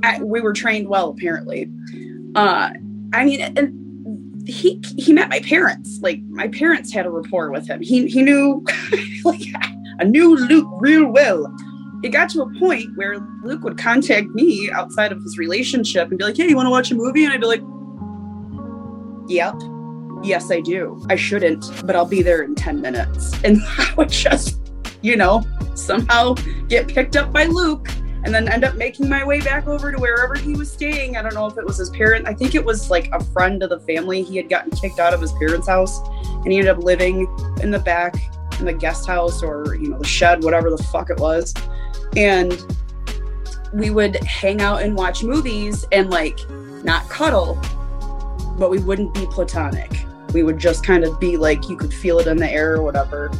[0.04, 1.72] I, we were trained well, apparently.
[2.36, 2.72] Uh,
[3.14, 3.83] I mean, and
[4.46, 6.00] he he met my parents.
[6.02, 7.82] Like my parents had a rapport with him.
[7.82, 8.64] He he knew
[9.26, 9.42] like
[10.00, 11.54] I knew Luke real well.
[12.04, 16.18] It got to a point where Luke would contact me outside of his relationship and
[16.18, 17.64] be like, "Hey, you want to watch a movie?" And I'd be like,
[19.30, 19.56] "Yep."
[20.24, 21.02] Yes, I do.
[21.10, 23.34] I shouldn't, but I'll be there in 10 minutes.
[23.44, 24.60] And I would just,
[25.02, 25.44] you know,
[25.76, 26.36] somehow
[26.70, 27.90] get picked up by Luke
[28.24, 31.18] and then end up making my way back over to wherever he was staying.
[31.18, 32.28] I don't know if it was his parent.
[32.28, 34.24] I think it was like a friend of the family.
[34.24, 37.28] He had gotten kicked out of his parents' house and he ended up living
[37.62, 38.16] in the back
[38.60, 41.54] in the guest house or, you know, the shed, whatever the fuck it was.
[42.16, 42.62] And
[43.74, 46.40] we would hang out and watch movies and like
[46.84, 47.60] not cuddle,
[48.58, 49.92] but we wouldn't be platonic.
[50.34, 52.84] We would just kind of be like, you could feel it in the air or
[52.84, 53.32] whatever.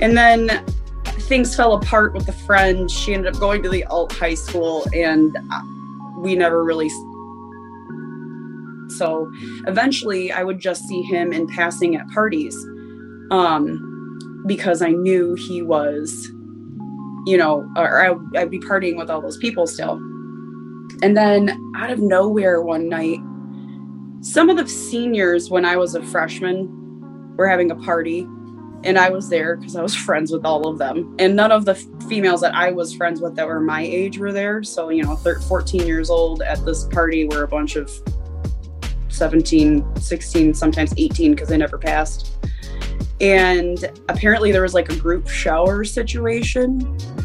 [0.00, 0.64] And then
[1.22, 2.90] things fell apart with the friend.
[2.90, 5.60] She ended up going to the alt high school, and uh,
[6.18, 6.88] we never really.
[8.90, 9.30] So
[9.66, 12.56] eventually, I would just see him in passing at parties,
[13.30, 16.26] um, because I knew he was,
[17.26, 20.00] you know, or I, I'd be partying with all those people still.
[21.02, 23.18] And then out of nowhere one night,
[24.22, 26.72] some of the seniors, when I was a freshman,
[27.36, 28.26] were having a party
[28.84, 31.14] and I was there because I was friends with all of them.
[31.18, 31.74] And none of the
[32.08, 34.62] females that I was friends with that were my age were there.
[34.62, 37.90] So, you know, 13, 14 years old at this party were a bunch of
[39.08, 42.32] 17, 16, sometimes 18 because they never passed.
[43.20, 46.82] And apparently there was like a group shower situation.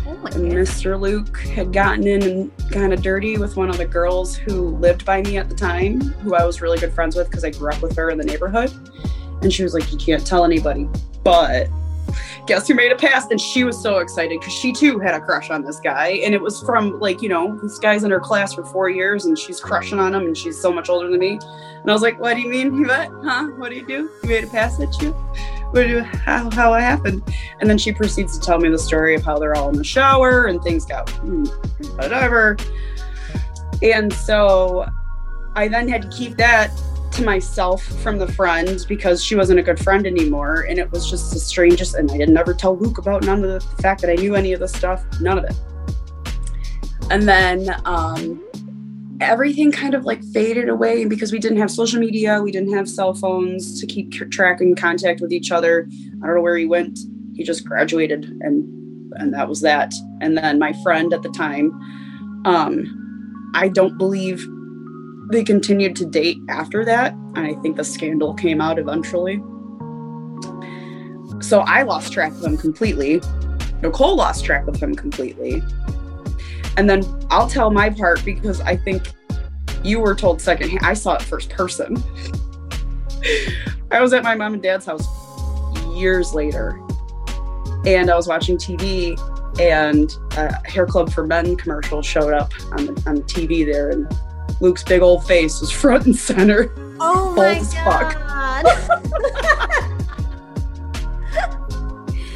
[0.08, 1.00] Oh And Mr.
[1.00, 5.04] Luke had gotten in and kind of dirty with one of the girls who lived
[5.04, 7.72] by me at the time, who I was really good friends with because I grew
[7.72, 8.72] up with her in the neighborhood.
[9.42, 10.88] And she was like, You can't tell anybody.
[11.23, 11.69] But
[12.45, 13.31] guess who made it past?
[13.31, 16.19] And she was so excited because she too had a crush on this guy.
[16.23, 19.25] And it was from like, you know, this guy's in her class for four years
[19.25, 21.39] and she's crushing on him and she's so much older than me.
[21.81, 22.88] And I was like, What do you mean?
[22.88, 23.10] What?
[23.23, 23.47] Huh?
[23.57, 24.10] What do you do?
[24.23, 25.12] You made it past at you?
[25.71, 27.23] What do you, how, how it happened?
[27.60, 29.84] And then she proceeds to tell me the story of how they're all in the
[29.84, 31.45] shower and things got hmm,
[31.95, 32.57] whatever.
[33.81, 34.86] And so
[35.55, 36.71] I then had to keep that
[37.13, 40.62] to myself from the friend because she wasn't a good friend anymore.
[40.69, 41.95] And it was just the strangest.
[41.95, 44.54] And I didn't ever tell Luke about none of the, fact that I knew any
[44.54, 45.56] of this stuff, none of it.
[47.10, 48.43] And then um,
[49.19, 52.88] everything kind of like faded away because we didn't have social media, we didn't have
[52.88, 55.88] cell phones to keep tr- track and contact with each other.
[56.21, 57.00] I don't know where he went.
[57.36, 58.82] He just graduated and
[59.15, 59.93] and that was that.
[60.21, 61.71] And then my friend at the time,
[62.45, 64.47] um, I don't believe
[65.32, 67.13] they continued to date after that.
[67.36, 69.41] And I think the scandal came out eventually.
[71.41, 73.22] So I lost track of him completely.
[73.82, 75.63] Nicole lost track of him completely.
[76.78, 79.12] And then I'll tell my part because I think
[79.84, 80.86] you were told secondhand.
[80.86, 82.02] I saw it first person.
[83.91, 85.06] I was at my mom and dad's house
[85.96, 86.80] years later,
[87.86, 89.20] and I was watching TV,
[89.60, 93.89] and a Hair Club for Men commercial showed up on the, on the TV there,
[93.89, 94.08] and
[94.62, 96.71] Luke's big old face was front and center.
[97.00, 98.65] Oh my god.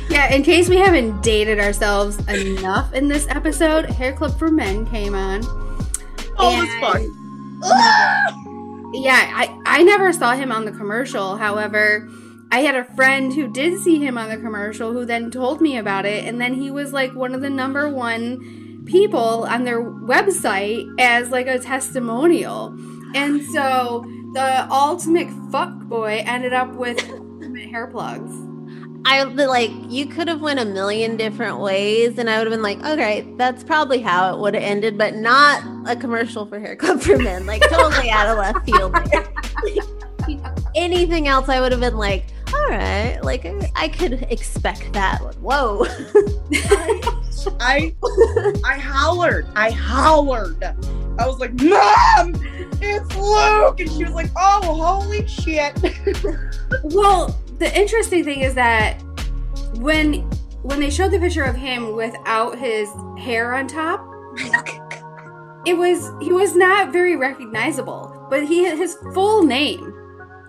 [0.07, 4.85] Yeah, in case we haven't dated ourselves enough in this episode, Hair Club for Men
[4.85, 5.41] came on.
[6.37, 7.01] Oh, as fuck.
[8.93, 11.35] Yeah, I, I never saw him on the commercial.
[11.35, 12.07] However,
[12.49, 15.75] I had a friend who did see him on the commercial who then told me
[15.77, 16.23] about it.
[16.23, 21.29] And then he was like one of the number one people on their website as
[21.29, 22.67] like a testimonial.
[23.15, 26.99] And so the ultimate fuck boy ended up with
[27.71, 28.33] hair plugs.
[29.07, 32.63] I like you could have went a million different ways, and I would have been
[32.63, 36.75] like, okay, that's probably how it would have ended, but not a commercial for Hair
[36.77, 37.45] Club for Men.
[37.45, 38.95] Like totally out of left field.
[40.75, 45.19] Anything else, I would have been like, all right, like I, I could expect that.
[45.39, 45.85] Whoa.
[47.59, 47.93] I
[48.63, 49.47] I hollered.
[49.55, 50.63] I hollered.
[50.63, 52.33] I was like, Mom,
[52.81, 53.79] it's Luke.
[53.79, 55.73] And she was like, Oh, holy shit.
[56.83, 59.01] Well, the interesting thing is that
[59.75, 60.21] when
[60.63, 63.99] when they showed the picture of him without his hair on top,
[65.65, 68.27] it was he was not very recognizable.
[68.29, 69.93] But he his full name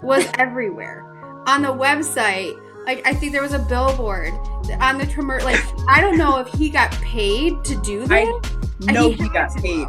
[0.02, 1.05] was everywhere
[1.46, 2.60] on the website.
[2.84, 4.32] Like I think there was a billboard
[4.80, 5.48] on the commercial.
[5.48, 8.92] Like I don't know if he got paid to do I that.
[8.92, 9.88] know He he got paid.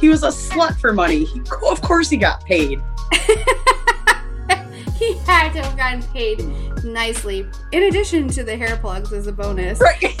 [0.00, 1.24] He was a slut for money.
[1.24, 2.80] He, of course he got paid.
[4.98, 6.44] he had to have gotten paid
[6.84, 7.46] nicely.
[7.72, 9.80] In addition to the hair plugs as a bonus.
[9.80, 10.20] Right.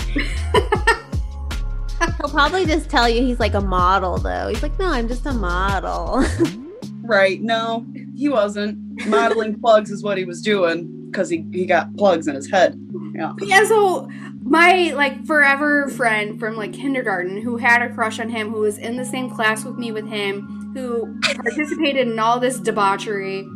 [2.18, 4.48] He'll probably just tell you he's like a model, though.
[4.48, 6.24] He's like, no, I'm just a model.
[7.02, 7.40] right.
[7.40, 8.78] No, he wasn't.
[9.06, 12.80] Modeling plugs is what he was doing because he, he got plugs in his head.
[13.14, 13.34] Yeah.
[13.40, 14.08] Yeah, so
[14.42, 18.78] my like forever friend from like kindergarten who had a crush on him, who was
[18.78, 23.46] in the same class with me with him, who participated in all this debauchery.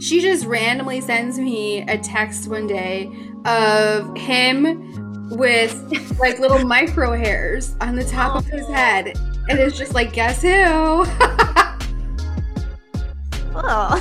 [0.00, 3.10] She just randomly sends me a text one day
[3.44, 5.74] of him with
[6.18, 9.16] like little micro hairs on the top of his head.
[9.48, 10.48] And it's just like, guess who?
[13.54, 13.98] oh.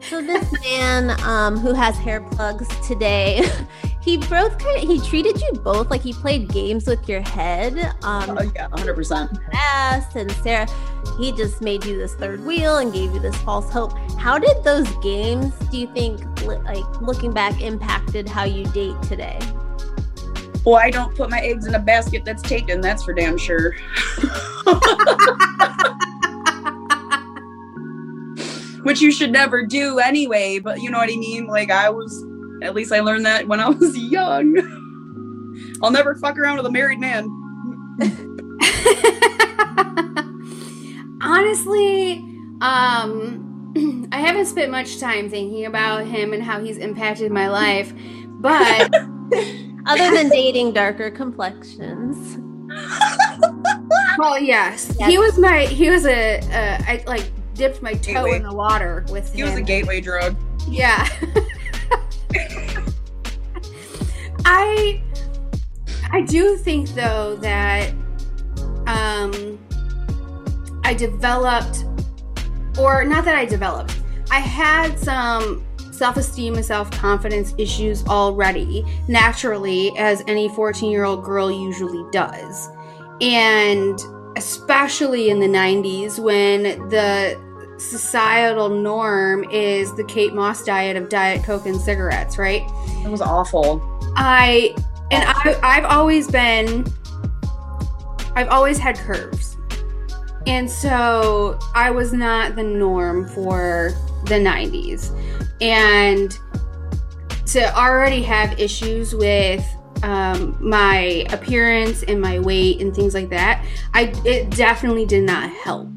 [0.00, 3.48] so this man um, who has hair plugs today
[4.02, 7.78] he both kind of he treated you both like he played games with your head
[8.02, 10.66] um oh, yeah 100% ass and sarah
[11.18, 14.62] he just made you this third wheel and gave you this false hope how did
[14.64, 19.38] those games do you think like looking back impacted how you date today
[20.64, 23.74] well i don't put my eggs in a basket that's taken that's for damn sure
[28.82, 30.58] which you should never do anyway.
[30.58, 31.46] But you know what I mean?
[31.46, 32.24] Like I was,
[32.62, 34.56] at least I learned that when I was young.
[35.82, 37.28] I'll never fuck around with a married man.
[41.22, 42.24] Honestly,
[42.60, 47.92] um, I haven't spent much time thinking about him and how he's impacted my life,
[48.40, 48.90] but
[49.90, 52.38] other than dating darker complexions.
[54.18, 54.94] well, yes.
[54.98, 58.36] yes, he was my he was a, a I like dipped my toe gateway.
[58.36, 59.48] in the water with he him.
[59.48, 60.36] was a gateway drug.
[60.68, 61.08] Yeah.
[64.44, 65.02] I
[66.12, 67.90] I do think though that
[68.86, 69.58] um
[70.84, 71.84] I developed
[72.78, 73.96] or not that I developed.
[74.30, 75.64] I had some
[76.00, 82.70] self-esteem and self-confidence issues already naturally as any 14-year-old girl usually does.
[83.20, 84.00] And
[84.34, 87.38] especially in the 90s when the
[87.76, 92.62] societal norm is the Kate Moss diet of Diet Coke and cigarettes, right?
[93.04, 93.82] It was awful.
[94.16, 94.74] I
[95.10, 96.86] and I I've always been
[98.34, 99.58] I've always had curves.
[100.46, 103.90] And so I was not the norm for
[104.24, 105.14] the 90s.
[105.60, 106.36] And
[107.46, 109.64] to already have issues with
[110.02, 115.50] um, my appearance and my weight and things like that, I it definitely did not
[115.50, 115.90] help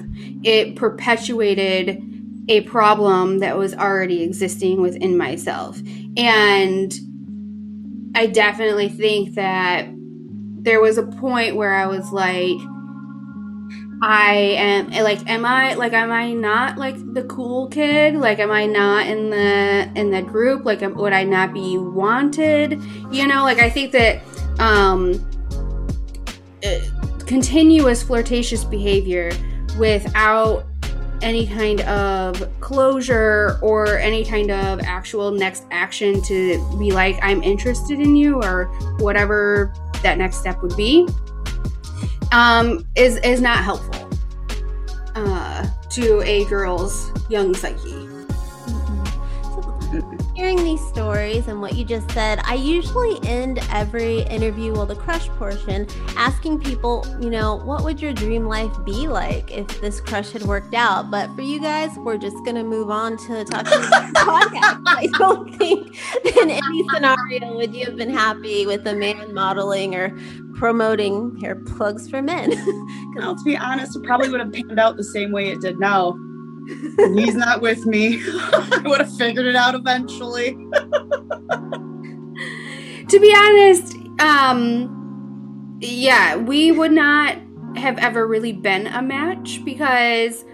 [0.43, 2.02] it perpetuated
[2.49, 5.80] a problem that was already existing within myself.
[6.17, 6.93] And
[8.15, 12.58] I definitely think that there was a point where I was like,
[14.06, 18.16] I am like, am I like, am I not like the cool kid?
[18.16, 20.66] Like, am I not in the in the group?
[20.66, 22.82] Like, would I not be wanted?
[23.12, 24.22] You know, like I think that
[24.60, 25.26] um,
[26.66, 26.80] uh,
[27.26, 29.32] continuous flirtatious behavior
[29.80, 30.66] without
[31.22, 37.42] any kind of closure or any kind of actual next action to be like, I'm
[37.42, 38.66] interested in you or
[39.00, 41.08] whatever that next step would be,
[42.34, 44.10] um, is, is not helpful
[45.15, 48.03] uh, to a girl's young psyche
[50.36, 54.96] hearing these stories and what you just said, I usually end every interview, well, the
[54.96, 60.02] crush portion, asking people, you know, what would your dream life be like if this
[60.02, 61.12] crush had worked out?
[61.12, 64.82] But for you guys, we're just going to move on to talking about podcast.
[64.88, 65.96] I don't think
[66.38, 70.17] in any scenario would you have been happy with a man modeling or
[70.56, 72.50] promoting hair plugs for men.
[73.15, 75.80] well, to be honest, it probably would have panned out the same way it did
[75.80, 76.17] now
[76.67, 78.21] he's not with me.
[78.28, 80.52] I would have figured it out eventually.
[83.08, 87.38] to be honest, um, yeah, we would not
[87.76, 90.45] have ever really been a match because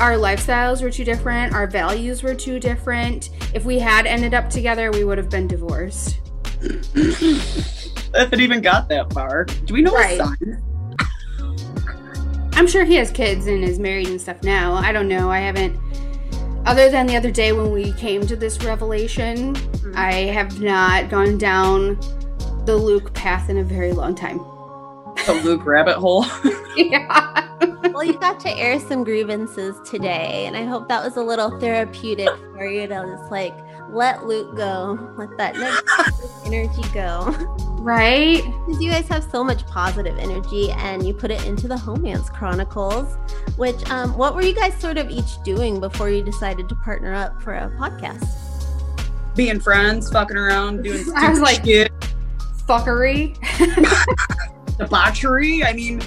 [0.00, 3.30] our lifestyles were too different, our values were too different.
[3.54, 6.20] If we had ended up together, we would have been divorced.
[6.62, 9.44] if it even got that far.
[9.44, 10.10] Do we know right.
[10.10, 10.62] his son?
[12.58, 14.74] I'm sure he has kids and is married and stuff now.
[14.74, 15.30] I don't know.
[15.30, 15.78] I haven't,
[16.66, 19.92] other than the other day when we came to this revelation, mm-hmm.
[19.94, 22.00] I have not gone down
[22.66, 24.38] the Luke path in a very long time.
[25.24, 26.26] The Luke rabbit hole?
[26.76, 27.48] yeah.
[27.92, 31.60] well, you got to air some grievances today, and I hope that was a little
[31.60, 33.54] therapeutic for you to just like
[33.88, 37.56] let Luke go, let that negative energy go.
[37.88, 38.42] Right?
[38.66, 42.30] Because you guys have so much positive energy and you put it into the Homance
[42.30, 43.16] Chronicles.
[43.56, 47.14] Which, um, what were you guys sort of each doing before you decided to partner
[47.14, 48.28] up for a podcast?
[49.34, 51.90] Being friends, fucking around, doing I was like, shit.
[52.68, 53.38] fuckery.
[54.76, 55.64] debauchery.
[55.64, 56.02] I mean,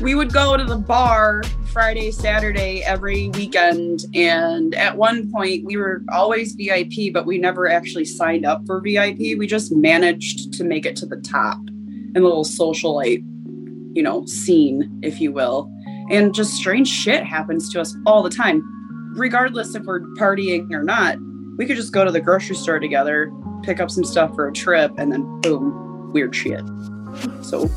[0.00, 4.04] we would go to the bar Friday, Saturday, every weekend.
[4.14, 8.78] And at one point, we were always VIP, but we never actually signed up for
[8.78, 9.38] VIP.
[9.38, 13.24] We just managed to make it to the top in the little socialite,
[13.96, 15.72] you know, scene, if you will.
[16.10, 18.62] And just strange shit happens to us all the time,
[19.16, 21.16] regardless if we're partying or not.
[21.56, 24.52] We could just go to the grocery store together, pick up some stuff for a
[24.52, 26.62] trip, and then boom, weird shit.
[27.40, 27.70] So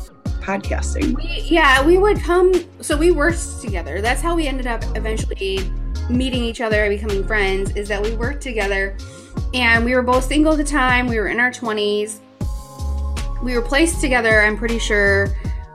[0.46, 1.16] podcasting.
[1.16, 2.52] We, yeah, we would come.
[2.80, 4.00] So we worked together.
[4.00, 5.70] That's how we ended up eventually
[6.08, 7.72] meeting each other and becoming friends.
[7.72, 8.96] Is that we worked together,
[9.52, 11.08] and we were both single at the time.
[11.08, 12.20] We were in our twenties.
[13.42, 14.42] We were placed together.
[14.42, 15.28] I'm pretty sure.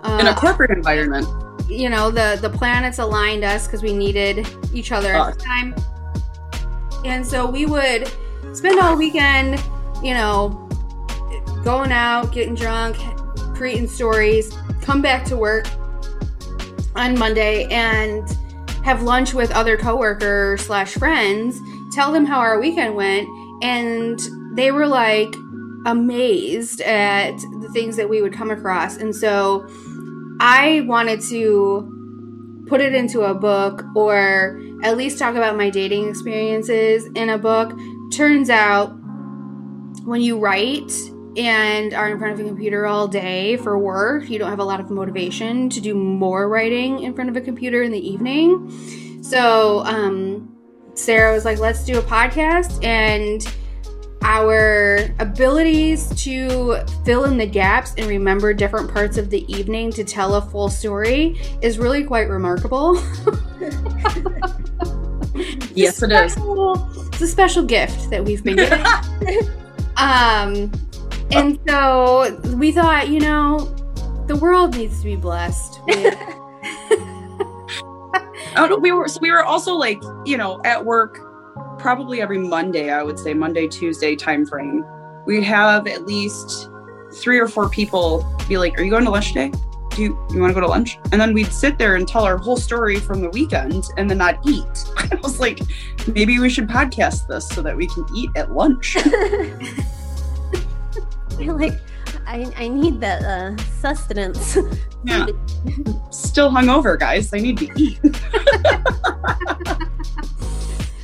[0.03, 1.27] Uh, in a corporate environment.
[1.69, 5.75] You know, the the planets aligned us because we needed each other at the time.
[7.05, 8.11] And so we would
[8.53, 9.61] spend all weekend,
[10.03, 10.69] you know,
[11.63, 12.97] going out, getting drunk,
[13.61, 15.67] creating stories, come back to work
[16.95, 18.27] on Monday and
[18.83, 21.59] have lunch with other coworkers slash friends,
[21.93, 23.29] tell them how our weekend went,
[23.61, 24.19] and
[24.55, 25.31] they were like
[25.85, 28.97] amazed at the things that we would come across.
[28.97, 29.67] And so
[30.39, 36.09] I wanted to put it into a book or at least talk about my dating
[36.09, 37.77] experiences in a book.
[38.11, 38.87] Turns out
[40.03, 40.91] when you write
[41.37, 44.63] and are in front of a computer all day for work, you don't have a
[44.63, 49.23] lot of motivation to do more writing in front of a computer in the evening.
[49.23, 50.55] So, um,
[50.93, 52.83] Sarah was like, let's do a podcast.
[52.83, 53.47] And
[54.23, 60.03] our abilities to fill in the gaps and remember different parts of the evening to
[60.03, 62.95] tell a full story is really quite remarkable.
[65.73, 66.35] yes, it is.
[66.37, 68.85] It's a special gift that we've been given.
[69.97, 70.71] um,
[71.33, 73.65] and so we thought, you know,
[74.27, 75.79] the world needs to be blessed.
[75.85, 76.15] With-
[78.55, 81.19] oh, we were so we were also like, you know, at work
[81.79, 84.85] probably every Monday, I would say Monday, Tuesday time frame.
[85.25, 86.69] We'd have at least
[87.13, 89.51] three or four people be like, Are you going to lunch today?
[89.91, 90.97] Do you, you want to go to lunch?
[91.11, 94.19] And then we'd sit there and tell our whole story from the weekend and then
[94.19, 94.85] not eat.
[94.97, 95.59] I was like,
[96.07, 98.95] maybe we should podcast this so that we can eat at lunch.
[101.41, 101.79] You're like,
[102.27, 104.57] I, I need that uh, sustenance.
[105.03, 105.27] Yeah.
[106.11, 107.33] Still hungover, guys.
[107.33, 107.99] I need to eat.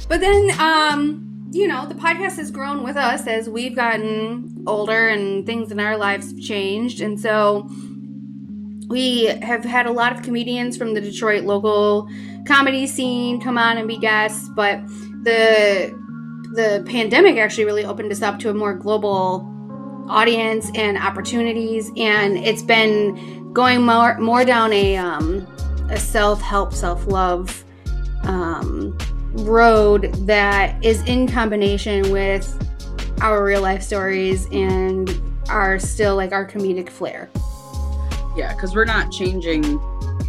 [0.07, 5.07] but then, um, you know, the podcast has grown with us as we've gotten older
[5.09, 7.01] and things in our lives have changed.
[7.01, 7.69] And so
[8.87, 12.07] we have had a lot of comedians from the Detroit local
[12.47, 14.85] comedy scene come on and be guests, but
[15.23, 15.97] the
[16.53, 19.56] the pandemic actually really opened us up to a more global
[20.09, 25.45] audience and opportunities and it's been going more more down a um,
[25.89, 27.63] a self-help self-love
[28.23, 28.97] um,
[29.33, 32.53] road that is in combination with
[33.21, 37.29] our real life stories and our still like our comedic flair
[38.35, 39.61] yeah because we're not changing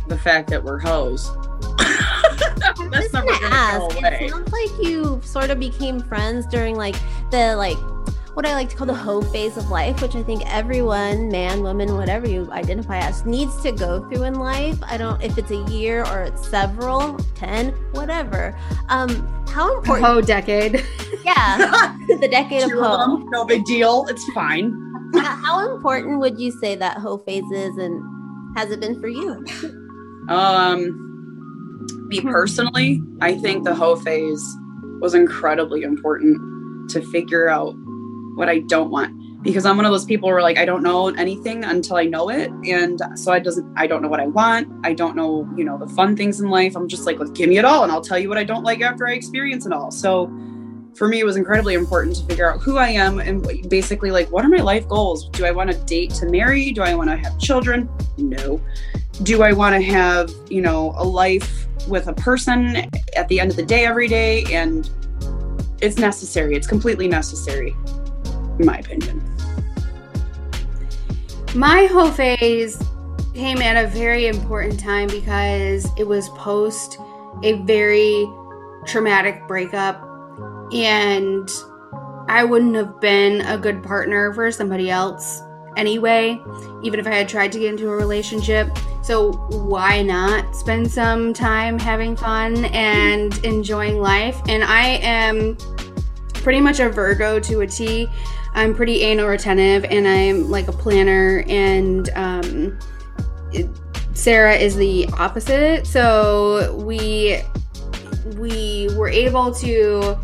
[0.09, 1.31] the fact that we're hoes
[2.91, 3.79] that's never gonna ask.
[3.79, 4.19] go away.
[4.23, 6.97] It sounds like you sort of became friends during like
[7.31, 7.77] the like
[8.39, 11.61] what I like to call the hoe phase of life, which I think everyone, man,
[11.61, 14.79] woman, whatever you identify as, needs to go through in life.
[14.85, 18.57] I don't if it's a year or it's several, ten, whatever.
[18.91, 20.07] Um, how important?
[20.07, 20.87] Hoe decade.
[21.25, 23.17] Yeah, the decade of hoe.
[23.33, 24.07] No big deal.
[24.09, 24.73] It's fine.
[25.17, 29.45] how important would you say that hoe phase is, and has it been for you?
[30.29, 34.57] Um, me personally, I think the hoe phase
[35.01, 37.75] was incredibly important to figure out
[38.39, 41.09] what I don't want because I'm one of those people where like I don't know
[41.09, 44.69] anything until I know it, and so I doesn't I don't know what I want.
[44.85, 46.77] I don't know you know the fun things in life.
[46.77, 48.65] I'm just like, let's give me it all, and I'll tell you what I don't
[48.65, 49.91] like after I experience it all.
[49.91, 50.27] So
[50.95, 54.31] for me, it was incredibly important to figure out who I am and basically like
[54.33, 55.29] what are my life goals.
[55.31, 56.73] Do I want to date to marry?
[56.73, 57.89] Do I want to have children?
[58.17, 58.61] No.
[59.23, 63.51] Do I want to have you know a life with a person at the end
[63.51, 64.91] of the day every day and
[65.81, 66.57] it's necessary.
[66.57, 67.77] It's completely necessary
[68.59, 69.23] in my opinion.
[71.55, 72.83] My whole phase
[73.35, 76.99] came at a very important time because it was post
[77.43, 78.29] a very
[78.87, 80.03] traumatic breakup
[80.73, 81.49] and
[82.29, 85.41] I wouldn't have been a good partner for somebody else
[85.77, 86.39] anyway,
[86.83, 88.69] even if I had tried to get into a relationship.
[89.03, 94.39] So, why not spend some time having fun and enjoying life?
[94.49, 95.57] And I am
[96.35, 98.09] pretty much a Virgo to a T.
[98.59, 102.77] I'm pretty anal retentive and I'm like a planner and um,
[103.53, 103.69] it,
[104.15, 105.87] Sarah is the opposite.
[105.87, 107.41] So we
[108.37, 110.19] we were able to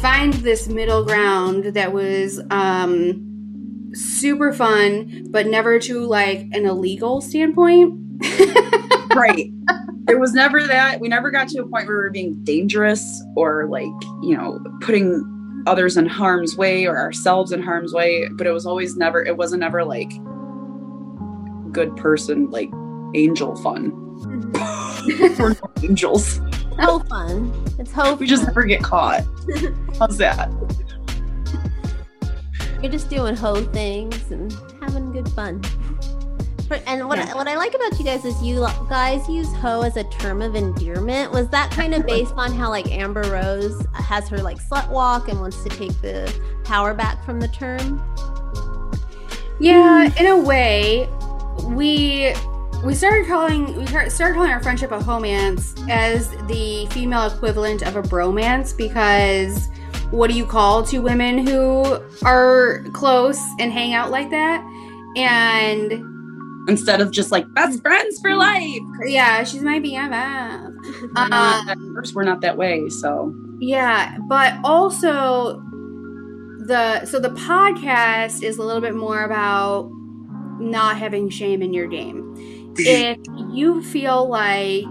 [0.00, 7.20] find this middle ground that was um, super fun, but never to like an illegal
[7.20, 8.00] standpoint.
[9.16, 9.50] right.
[10.06, 11.00] It was never that.
[11.00, 13.90] We never got to a point where we were being dangerous or like,
[14.22, 15.33] you know, putting
[15.66, 18.28] others in harm's way or ourselves in harm's way.
[18.28, 20.10] But it was always never, it wasn't ever like
[21.72, 22.70] good person, like
[23.14, 23.92] angel fun.
[25.38, 26.40] We're no angels.
[26.78, 27.52] Ho fun.
[27.78, 28.14] It's ho.
[28.14, 29.24] We just never get caught.
[29.98, 30.50] How's that?
[32.82, 35.62] You're just doing ho things and having good fun.
[36.86, 37.30] And what, Yeah.
[37.32, 40.42] I, what I like about you guys is you guys use hoe as a term
[40.42, 41.32] of endearment.
[41.32, 45.28] Was that kind of based on how like Amber Rose has her like slut walk
[45.28, 46.34] and wants to take the
[46.64, 48.02] power back from the term?
[49.60, 51.08] Yeah, in a way,
[51.64, 52.34] we
[52.84, 57.96] we started calling we started calling our friendship a homance as the female equivalent of
[57.96, 59.68] a bromance because
[60.10, 64.62] what do you call two women who are close and hang out like that?
[65.16, 66.13] And
[66.68, 68.80] Instead of just like best friends for life.
[69.06, 70.72] yeah, she's my BFF.
[71.14, 72.88] We're at Um, first, we're not that way.
[72.88, 75.60] So Yeah, but also
[76.66, 79.90] the so the podcast is a little bit more about
[80.58, 82.72] not having shame in your game.
[82.78, 83.18] if
[83.52, 84.84] you feel like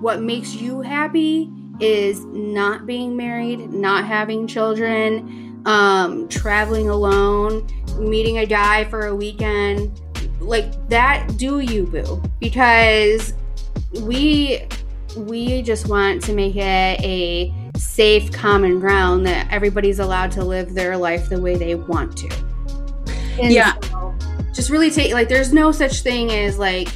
[0.00, 1.50] what makes you happy
[1.80, 7.66] is not being married, not having children, um, traveling alone,
[7.98, 10.00] meeting a guy for a weekend,
[10.46, 12.22] like that, do you, boo?
[12.40, 13.34] Because
[14.02, 14.66] we
[15.16, 20.74] we just want to make it a safe common ground that everybody's allowed to live
[20.74, 22.28] their life the way they want to.
[23.40, 23.74] And Yeah.
[23.80, 24.14] so,
[24.52, 26.88] just really take like there's no such thing as like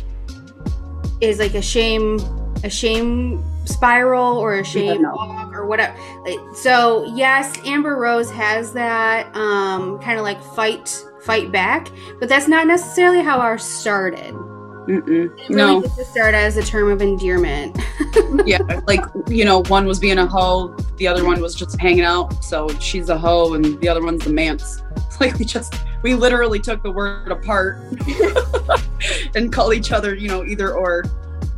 [1.20, 2.18] is like a shame
[2.64, 5.96] a shame spiral or a shame walk or whatever.
[6.26, 12.28] Like, so yes, Amber Rose has that um kind of like fight fight back, but
[12.28, 14.34] that's not necessarily how ours started.
[14.34, 15.38] mm-mm.
[15.38, 15.80] It no.
[15.80, 17.78] really just started as a term of endearment.
[18.46, 22.04] yeah, like you know, one was being a hoe, the other one was just hanging
[22.04, 22.42] out.
[22.42, 24.82] So she's a hoe, and the other one's the mance.
[25.20, 27.76] Like we just, we literally took the word apart
[29.34, 31.04] and call each other, you know, either or.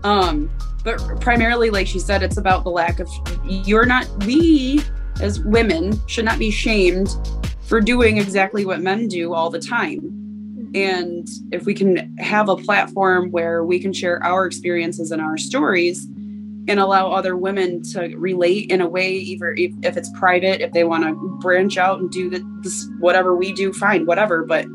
[0.02, 0.50] Um,
[0.82, 3.08] but primarily, like she said, it's about the lack of.
[3.44, 4.08] You're not.
[4.24, 4.82] We
[5.20, 7.14] as women should not be shamed
[7.72, 9.98] for doing exactly what men do all the time.
[10.74, 15.38] And if we can have a platform where we can share our experiences and our
[15.38, 16.04] stories
[16.68, 20.72] and allow other women to relate in a way, either if, if it's private, if
[20.72, 24.44] they want to branch out and do the, this, whatever we do, fine, whatever.
[24.44, 24.66] But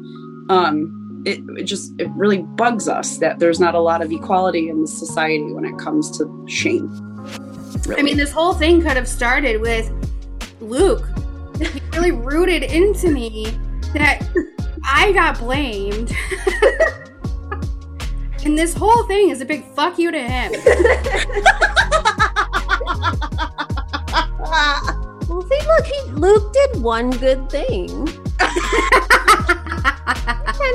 [0.50, 4.70] um, it, it just, it really bugs us that there's not a lot of equality
[4.70, 6.90] in society when it comes to shame.
[7.96, 9.88] I mean, this whole thing could have started with
[10.62, 11.08] Luke.
[11.60, 13.46] He really rooted into me
[13.94, 14.22] that
[14.86, 16.12] I got blamed.
[18.46, 20.54] and this whole thing is a big fuck you to him.
[25.30, 27.88] Well, see, look, he, Luke did one good thing.
[28.40, 28.58] kind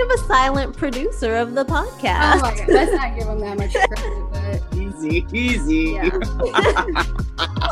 [0.02, 2.42] of a silent producer of the Oh podcast.
[2.42, 5.92] my god, let's not give him that much credit, but easy, easy.
[5.94, 6.10] yeah.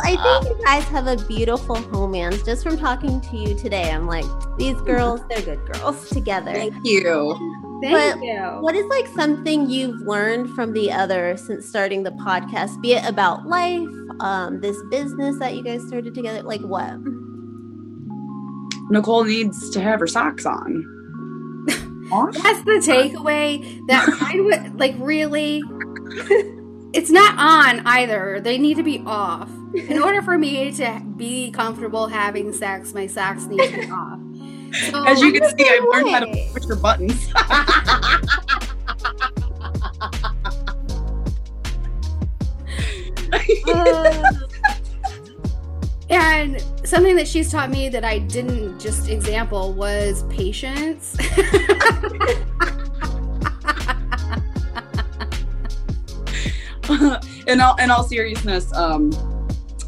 [0.03, 2.44] Well, I think you guys have a beautiful homance.
[2.44, 4.24] Just from talking to you today, I'm like,
[4.57, 6.53] these girls, they're good girls together.
[6.53, 7.34] Thank you.
[7.82, 8.40] Thank But you.
[8.61, 13.07] What is like something you've learned from the other since starting the podcast, be it
[13.09, 13.88] about life,
[14.20, 16.42] um, this business that you guys started together?
[16.42, 16.94] Like what?
[18.90, 20.84] Nicole needs to have her socks on.
[22.32, 23.86] That's the takeaway.
[23.88, 25.62] That I would like really.
[26.92, 28.40] It's not on either.
[28.40, 29.48] They need to be off.
[29.74, 34.18] In order for me to be comfortable having sex, my socks need to be off.
[34.90, 37.32] So, As you can see, I've learned how to push your buttons.
[37.34, 38.18] Uh,
[46.10, 51.16] and something that she's taught me that I didn't just example was patience.
[57.46, 59.10] in all in all seriousness, um,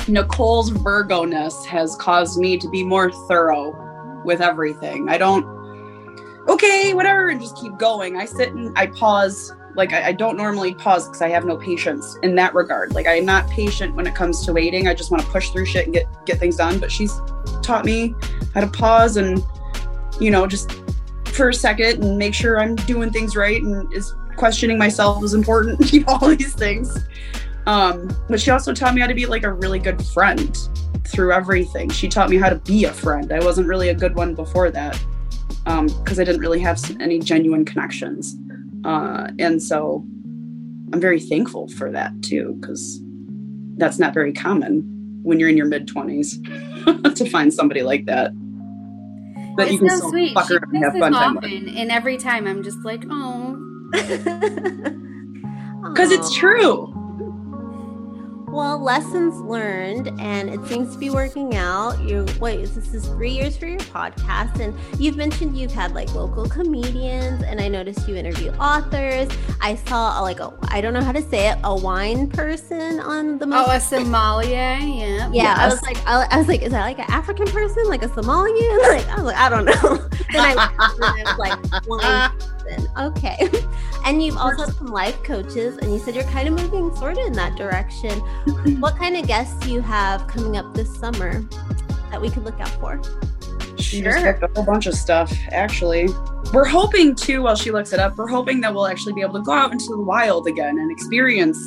[0.08, 3.76] Nicole's Virgo ness has caused me to be more thorough
[4.24, 5.08] with everything.
[5.08, 5.44] I don't
[6.48, 8.16] okay, whatever, and just keep going.
[8.16, 11.56] I sit and I pause Like I, I don't normally pause because I have no
[11.56, 12.94] patience in that regard.
[12.94, 14.88] Like I'm not patient when it comes to waiting.
[14.88, 16.78] I just want to push through shit and get get things done.
[16.78, 17.12] But she's
[17.62, 18.14] taught me
[18.54, 19.42] how to pause and
[20.20, 20.72] you know just
[21.26, 25.34] for a second and make sure I'm doing things right and is questioning myself is
[25.34, 25.80] important.
[25.92, 26.98] You know all these things.
[27.66, 30.56] Um, but she also taught me how to be like a really good friend
[31.06, 31.90] through everything.
[31.90, 33.32] She taught me how to be a friend.
[33.32, 35.00] I wasn't really a good one before that
[35.64, 38.36] because um, I didn't really have any genuine connections.
[38.84, 40.04] Uh, and so
[40.92, 43.00] I'm very thankful for that too, because
[43.76, 44.82] that's not very common
[45.22, 48.32] when you're in your mid 20s to find somebody like that.
[49.56, 50.34] But it's you can so sweet.
[50.34, 53.58] fuck she and have fun often, and every time I'm just like, oh.
[55.82, 56.91] Because it's true.
[58.52, 61.98] Well, lessons learned, and it seems to be working out.
[62.02, 66.14] You wait, this is three years for your podcast, and you've mentioned you've had like
[66.14, 69.34] local comedians, and I noticed you interview authors.
[69.62, 73.38] I saw like a I don't know how to say it, a wine person on
[73.38, 73.46] the.
[73.46, 74.78] Most- oh, a sommelier, yeah.
[74.80, 75.58] Yeah, yes.
[75.58, 78.08] I was like, I, I, was like, is that like an African person, like a
[78.12, 78.52] sommelier?
[78.92, 79.72] Like I was like, I don't know.
[80.32, 82.30] then I, I was like wine
[82.74, 82.88] person.
[82.98, 83.48] Okay.
[84.04, 87.18] And you've also had some life coaches, and you said you're kind of moving sort
[87.18, 88.18] of in that direction.
[88.80, 91.40] what kind of guests do you have coming up this summer
[92.10, 93.00] that we could look out for?
[93.78, 94.10] She sure.
[94.10, 96.08] just picked a whole bunch of stuff, actually.
[96.52, 99.34] We're hoping too, while she looks it up, we're hoping that we'll actually be able
[99.34, 101.58] to go out into the wild again and experience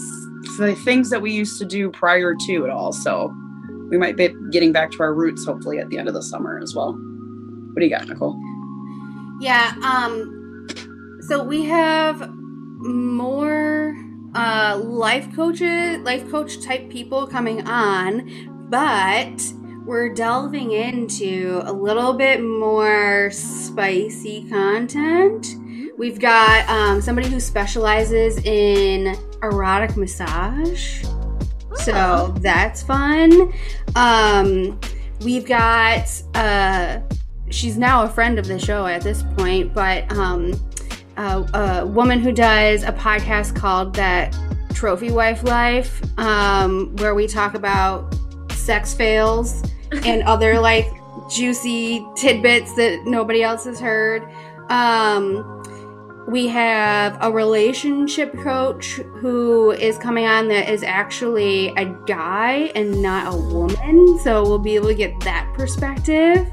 [0.57, 2.91] the things that we used to do prior to it all.
[2.91, 3.33] So
[3.89, 6.59] we might be getting back to our roots hopefully at the end of the summer
[6.61, 6.91] as well.
[6.91, 8.37] What do you got, Nicole?
[9.39, 10.34] Yeah, um,
[11.27, 13.97] so we have more
[14.35, 19.41] uh, life coaches, life coach type people coming on, but
[19.85, 25.47] we're delving into a little bit more spicy content.
[25.97, 31.03] We've got um, somebody who specializes in erotic massage.
[31.75, 32.35] So oh.
[32.39, 33.51] that's fun.
[33.95, 34.79] Um,
[35.21, 36.99] we've got, uh,
[37.49, 40.53] she's now a friend of the show at this point, but um,
[41.17, 44.37] a, a woman who does a podcast called That
[44.73, 48.15] Trophy Wife Life, um, where we talk about
[48.51, 49.63] sex fails
[50.05, 50.87] and other like
[51.29, 54.23] juicy tidbits that nobody else has heard.
[54.69, 55.51] Um,
[56.27, 63.01] we have a relationship coach who is coming on that is actually a guy and
[63.01, 64.19] not a woman.
[64.23, 66.47] So we'll be able to get that perspective.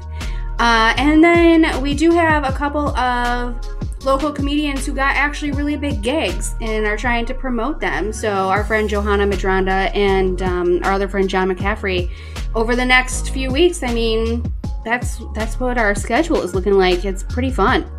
[0.59, 3.59] Uh, and then we do have a couple of
[4.05, 8.13] local comedians who got actually really big gigs and are trying to promote them.
[8.13, 12.09] So our friend Johanna Madranda and um, our other friend John McCaffrey,
[12.55, 14.43] over the next few weeks, I mean,
[14.85, 17.05] that's that's what our schedule is looking like.
[17.05, 17.89] It's pretty fun.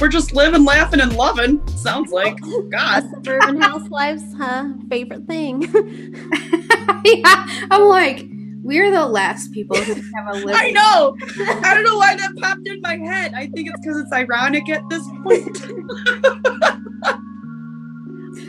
[0.00, 1.66] We're just living, laughing, and loving.
[1.68, 2.38] Sounds like
[2.70, 3.08] God.
[3.10, 4.68] Suburban housewives, huh?
[4.90, 5.62] Favorite thing.
[7.04, 8.28] yeah, I'm like
[8.66, 10.54] we're the last people who have a living.
[10.56, 11.16] I know.
[11.62, 13.32] I don't know why that popped in my head.
[13.32, 15.62] I think it's because it's ironic at this point.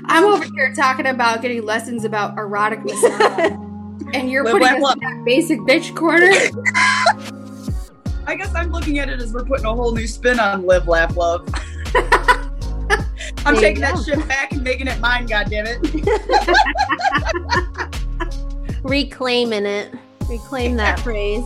[0.09, 3.51] I'm over here talking about getting lessons about erotic massage,
[4.13, 6.31] and you're Live putting us in that basic bitch corner.
[8.25, 10.87] I guess I'm looking at it as we're putting a whole new spin on live,
[10.87, 11.47] laugh, love.
[13.45, 15.27] I'm there taking that shit back and making it mine.
[15.27, 15.77] God damn it!
[18.83, 19.93] Reclaiming it
[20.29, 21.43] reclaim that phrase.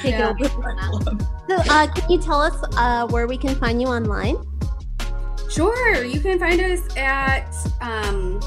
[0.00, 0.34] Take yeah.
[0.38, 0.50] it.
[1.48, 4.36] So, uh, can you tell us uh, where we can find you online?
[5.50, 6.02] Sure.
[6.02, 8.40] You can find us at um,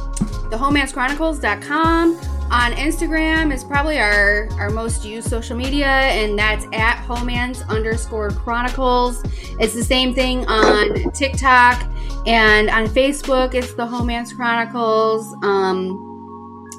[0.49, 2.19] thehomancechronicles.com.
[2.51, 8.29] On Instagram is probably our, our most used social media, and that's at homance underscore
[8.29, 9.23] chronicles.
[9.59, 11.83] It's the same thing on TikTok
[12.27, 13.55] and on Facebook.
[13.55, 15.35] It's the Homance Chronicles.
[15.43, 16.14] Um,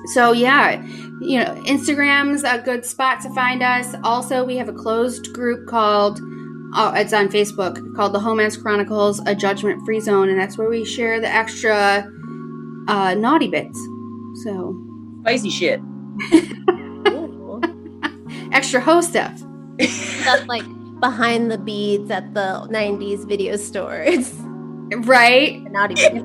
[0.09, 0.83] so yeah,
[1.21, 3.95] you know, Instagram's a good spot to find us.
[4.05, 6.21] Also, we have a closed group called
[6.75, 10.69] oh, it's on Facebook called the Homance Chronicles, a judgment free zone, and that's where
[10.69, 12.11] we share the extra
[12.89, 13.79] uh, naughty bits.
[14.45, 14.77] So
[15.23, 15.81] spicy shit.
[18.53, 19.43] extra hoe stuff.
[19.81, 20.65] Stuff like
[21.01, 24.35] behind the beads at the '90s video stores.
[24.91, 25.63] It's right.
[25.71, 26.21] Naughty bits.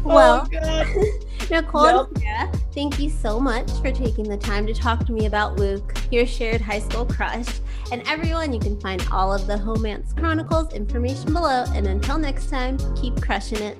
[0.04, 0.48] well.
[0.54, 1.18] Oh,
[1.50, 2.54] Nicole, yep.
[2.72, 6.26] thank you so much for taking the time to talk to me about Luke, your
[6.26, 7.46] shared high school crush.
[7.92, 11.64] And everyone, you can find all of the Homance Chronicles information below.
[11.74, 13.78] And until next time, keep crushing it.